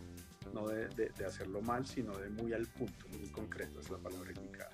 no 0.53 0.67
de, 0.67 0.88
de, 0.89 1.10
de, 1.10 1.25
hacerlo 1.25 1.62
mal, 1.62 1.86
sino 1.86 2.17
de 2.17 2.29
muy 2.29 2.53
al 2.53 2.65
punto, 2.67 3.08
muy 3.17 3.29
concreto, 3.29 3.79
es 3.79 3.89
la 3.89 3.97
palabra 3.97 4.32
indicada. 4.32 4.71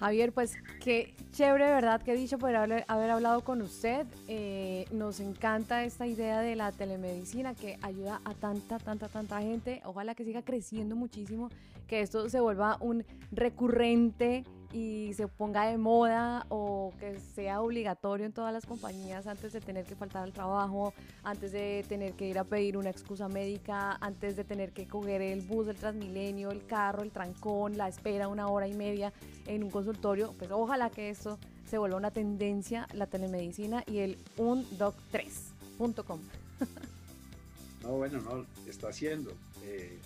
Javier, 0.00 0.32
pues 0.32 0.56
qué 0.82 1.14
chévere, 1.30 1.66
¿verdad? 1.66 2.00
Qué 2.02 2.14
dicho 2.14 2.38
poder 2.38 2.56
haber, 2.56 2.84
haber 2.88 3.10
hablado 3.10 3.44
con 3.44 3.60
usted. 3.60 4.06
Eh, 4.28 4.86
nos 4.92 5.20
encanta 5.20 5.84
esta 5.84 6.06
idea 6.06 6.40
de 6.40 6.56
la 6.56 6.72
telemedicina 6.72 7.54
que 7.54 7.78
ayuda 7.82 8.22
a 8.24 8.32
tanta, 8.32 8.78
tanta, 8.78 9.08
tanta 9.08 9.42
gente. 9.42 9.82
Ojalá 9.84 10.14
que 10.14 10.24
siga 10.24 10.40
creciendo 10.40 10.96
muchísimo, 10.96 11.50
que 11.86 12.00
esto 12.00 12.30
se 12.30 12.40
vuelva 12.40 12.78
un 12.80 13.04
recurrente 13.30 14.44
y 14.72 15.12
se 15.14 15.26
ponga 15.26 15.66
de 15.66 15.78
moda 15.78 16.46
o 16.48 16.92
que 17.00 17.18
sea 17.18 17.60
obligatorio 17.60 18.26
en 18.26 18.32
todas 18.32 18.52
las 18.52 18.66
compañías 18.66 19.26
antes 19.26 19.52
de 19.52 19.60
tener 19.60 19.84
que 19.84 19.96
faltar 19.96 20.22
al 20.22 20.32
trabajo, 20.32 20.94
antes 21.24 21.52
de 21.52 21.84
tener 21.88 22.12
que 22.12 22.28
ir 22.28 22.38
a 22.38 22.44
pedir 22.44 22.76
una 22.76 22.90
excusa 22.90 23.28
médica, 23.28 23.96
antes 24.00 24.36
de 24.36 24.44
tener 24.44 24.72
que 24.72 24.86
coger 24.86 25.22
el 25.22 25.40
bus, 25.40 25.66
el 25.68 25.76
transmilenio, 25.76 26.50
el 26.50 26.64
carro, 26.66 27.02
el 27.02 27.10
trancón, 27.10 27.76
la 27.76 27.88
espera 27.88 28.28
una 28.28 28.48
hora 28.48 28.68
y 28.68 28.74
media 28.74 29.12
en 29.46 29.64
un 29.64 29.70
consultorio. 29.70 30.34
Pues 30.38 30.50
ojalá 30.50 30.90
que 30.90 31.10
esto 31.10 31.38
se 31.68 31.78
vuelva 31.78 31.96
una 31.96 32.10
tendencia, 32.10 32.86
la 32.94 33.06
telemedicina 33.06 33.82
y 33.86 33.98
el 33.98 34.18
undoc3.com. 34.36 36.20
no, 37.82 37.88
bueno, 37.90 38.20
no, 38.20 38.46
está 38.68 38.88
haciendo. 38.88 39.32
Eh, 39.62 39.98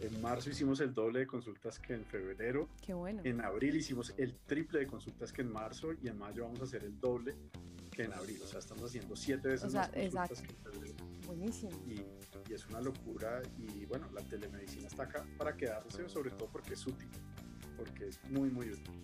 En 0.00 0.22
marzo 0.22 0.48
hicimos 0.48 0.80
el 0.80 0.94
doble 0.94 1.20
de 1.20 1.26
consultas 1.26 1.78
que 1.78 1.92
en 1.92 2.04
febrero. 2.06 2.68
Qué 2.80 2.94
bueno. 2.94 3.20
En 3.24 3.42
abril 3.42 3.76
hicimos 3.76 4.14
el 4.16 4.34
triple 4.46 4.80
de 4.80 4.86
consultas 4.86 5.30
que 5.32 5.42
en 5.42 5.52
marzo 5.52 5.92
y 6.02 6.08
en 6.08 6.18
mayo 6.18 6.44
vamos 6.44 6.60
a 6.60 6.64
hacer 6.64 6.84
el 6.84 6.98
doble 6.98 7.36
que 7.90 8.04
en 8.04 8.12
abril. 8.14 8.38
O 8.42 8.46
sea, 8.46 8.60
estamos 8.60 8.84
haciendo 8.84 9.14
siete 9.14 9.48
veces 9.48 9.74
más 9.74 9.88
consultas 9.90 10.40
que 10.40 10.48
en 10.48 10.56
febrero. 10.56 10.94
Buenísimo. 11.26 11.72
Y, 11.86 12.00
y, 12.50 12.54
es 12.54 12.66
una 12.68 12.80
locura. 12.80 13.42
Y 13.58 13.84
bueno, 13.84 14.08
la 14.12 14.22
telemedicina 14.22 14.86
está 14.86 15.02
acá 15.02 15.26
para 15.36 15.54
quedarse, 15.54 16.08
sobre 16.08 16.30
todo 16.30 16.48
porque 16.50 16.74
es 16.74 16.86
útil, 16.86 17.08
porque 17.76 18.08
es 18.08 18.18
muy, 18.30 18.48
muy 18.48 18.70
útil. 18.70 18.94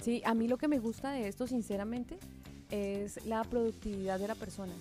Sí, 0.00 0.22
a 0.24 0.34
mí 0.34 0.48
lo 0.48 0.56
que 0.56 0.68
me 0.68 0.78
gusta 0.78 1.10
de 1.10 1.28
esto, 1.28 1.46
sinceramente, 1.46 2.18
es 2.70 3.24
la 3.26 3.44
productividad 3.44 4.18
de 4.18 4.28
la 4.28 4.34
persona. 4.34 4.72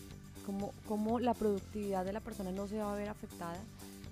Cómo, 0.45 0.73
cómo 0.87 1.19
la 1.19 1.33
productividad 1.33 2.05
de 2.05 2.13
la 2.13 2.21
persona 2.21 2.51
no 2.51 2.67
se 2.67 2.77
va 2.77 2.93
a 2.93 2.95
ver 2.95 3.09
afectada 3.09 3.59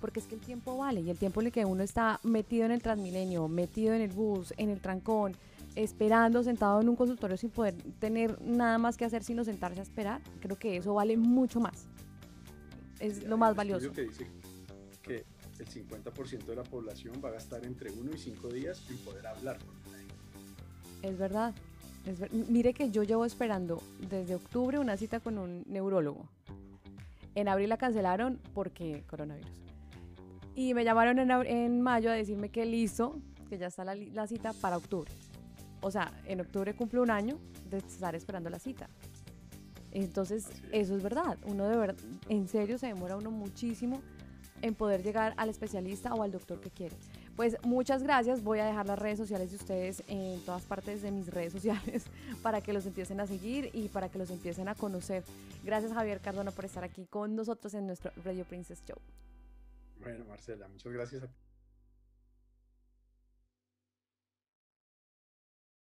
porque 0.04 0.20
es 0.20 0.26
que 0.26 0.34
el 0.34 0.42
tiempo 0.42 0.76
vale 0.76 1.00
y 1.00 1.08
el 1.08 1.16
tiempo 1.16 1.40
en 1.40 1.46
el 1.46 1.52
que 1.54 1.64
uno 1.64 1.82
está 1.82 2.20
metido 2.24 2.66
en 2.66 2.72
el 2.72 2.82
Transmilenio, 2.82 3.48
metido 3.48 3.94
en 3.94 4.02
el 4.02 4.10
bus, 4.10 4.52
en 4.58 4.68
el 4.68 4.78
trancón, 4.78 5.34
esperando, 5.76 6.42
sentado 6.42 6.82
en 6.82 6.90
un 6.90 6.94
consultorio 6.94 7.38
sin 7.38 7.48
poder 7.48 7.74
tener 8.00 8.38
nada 8.42 8.76
más 8.76 8.98
que 8.98 9.06
hacer 9.06 9.24
sino 9.24 9.44
sentarse 9.44 9.80
a 9.80 9.82
esperar, 9.82 10.20
creo 10.40 10.58
que 10.58 10.76
eso 10.76 10.92
vale 10.92 11.16
mucho 11.16 11.58
más. 11.58 11.86
Es 13.00 13.24
lo 13.24 13.38
más 13.38 13.56
valioso. 13.56 13.92
que 13.92 14.02
dice 14.02 14.26
que 15.02 15.24
el 15.58 15.66
50% 15.66 16.44
de 16.44 16.54
la 16.54 16.64
población 16.64 17.22
va 17.24 17.30
a 17.30 17.32
gastar 17.32 17.64
entre 17.64 17.90
uno 17.90 18.10
y 18.14 18.18
cinco 18.18 18.48
días 18.48 18.84
en 18.90 18.98
poder 18.98 19.26
hablar 19.26 19.56
con 19.56 19.74
Es 21.00 21.16
verdad. 21.16 21.54
Es 22.04 22.30
Mire 22.50 22.74
que 22.74 22.90
yo 22.90 23.04
llevo 23.04 23.24
esperando 23.24 23.82
desde 24.10 24.34
octubre 24.34 24.78
una 24.78 24.98
cita 24.98 25.20
con 25.20 25.38
un 25.38 25.64
neurólogo. 25.66 26.28
En 27.34 27.48
abril 27.48 27.70
la 27.70 27.78
cancelaron 27.78 28.38
porque 28.52 29.02
coronavirus. 29.08 29.64
Y 30.54 30.74
me 30.74 30.84
llamaron 30.84 31.18
en, 31.18 31.80
mayo 31.80 32.10
a 32.10 32.14
decirme 32.14 32.48
que 32.48 32.64
listo, 32.64 33.20
que 33.48 33.58
ya 33.58 33.66
está 33.66 33.84
la, 33.84 34.26
cita 34.26 34.52
para 34.52 34.76
octubre. 34.76 35.10
O 35.80 35.90
sea, 35.90 36.12
en 36.26 36.40
octubre 36.40 36.74
cumple 36.74 37.00
un 37.00 37.10
año 37.10 37.38
de 37.68 37.78
estar 37.78 38.14
esperando 38.14 38.50
la 38.50 38.58
cita. 38.58 38.88
Entonces, 39.90 40.48
eso 40.72 40.96
es 40.96 41.02
verdad. 41.02 41.38
Uno 41.44 41.68
de 41.68 41.76
verdad, 41.76 41.96
en 42.28 42.48
serio, 42.48 42.78
se 42.78 42.86
demora 42.86 43.16
uno 43.16 43.30
muchísimo 43.30 44.00
en 44.62 44.74
poder 44.74 45.02
llegar 45.02 45.34
al 45.36 45.50
especialista 45.50 46.14
o 46.14 46.22
al 46.22 46.32
doctor 46.32 46.60
que 46.60 46.70
quiere. 46.70 46.96
Pues 47.36 47.56
muchas 47.64 48.02
gracias. 48.02 48.42
Voy 48.42 48.60
a 48.60 48.64
dejar 48.64 48.86
las 48.86 48.98
redes 48.98 49.18
sociales 49.18 49.50
de 49.50 49.56
ustedes 49.56 50.02
en 50.06 50.40
todas 50.44 50.62
partes 50.62 51.02
de 51.02 51.10
mis 51.10 51.28
redes 51.28 51.52
sociales 51.52 52.04
para 52.42 52.60
que 52.60 52.72
los 52.72 52.86
empiecen 52.86 53.20
a 53.20 53.26
seguir 53.26 53.70
y 53.72 53.88
para 53.88 54.08
que 54.08 54.18
los 54.18 54.30
empiecen 54.30 54.68
a 54.68 54.74
conocer. 54.74 55.24
Gracias 55.64 55.92
Javier 55.92 56.20
Cardona 56.20 56.52
por 56.52 56.64
estar 56.64 56.84
aquí 56.84 57.06
con 57.06 57.34
nosotros 57.34 57.74
en 57.74 57.86
nuestro 57.86 58.12
Radio 58.24 58.44
Princess 58.44 58.82
Show. 58.86 58.98
Bueno, 59.96 60.24
Marcela, 60.24 60.68
muchas 60.68 60.92
gracias 60.92 61.22
a 61.24 61.28
ti. 61.28 61.43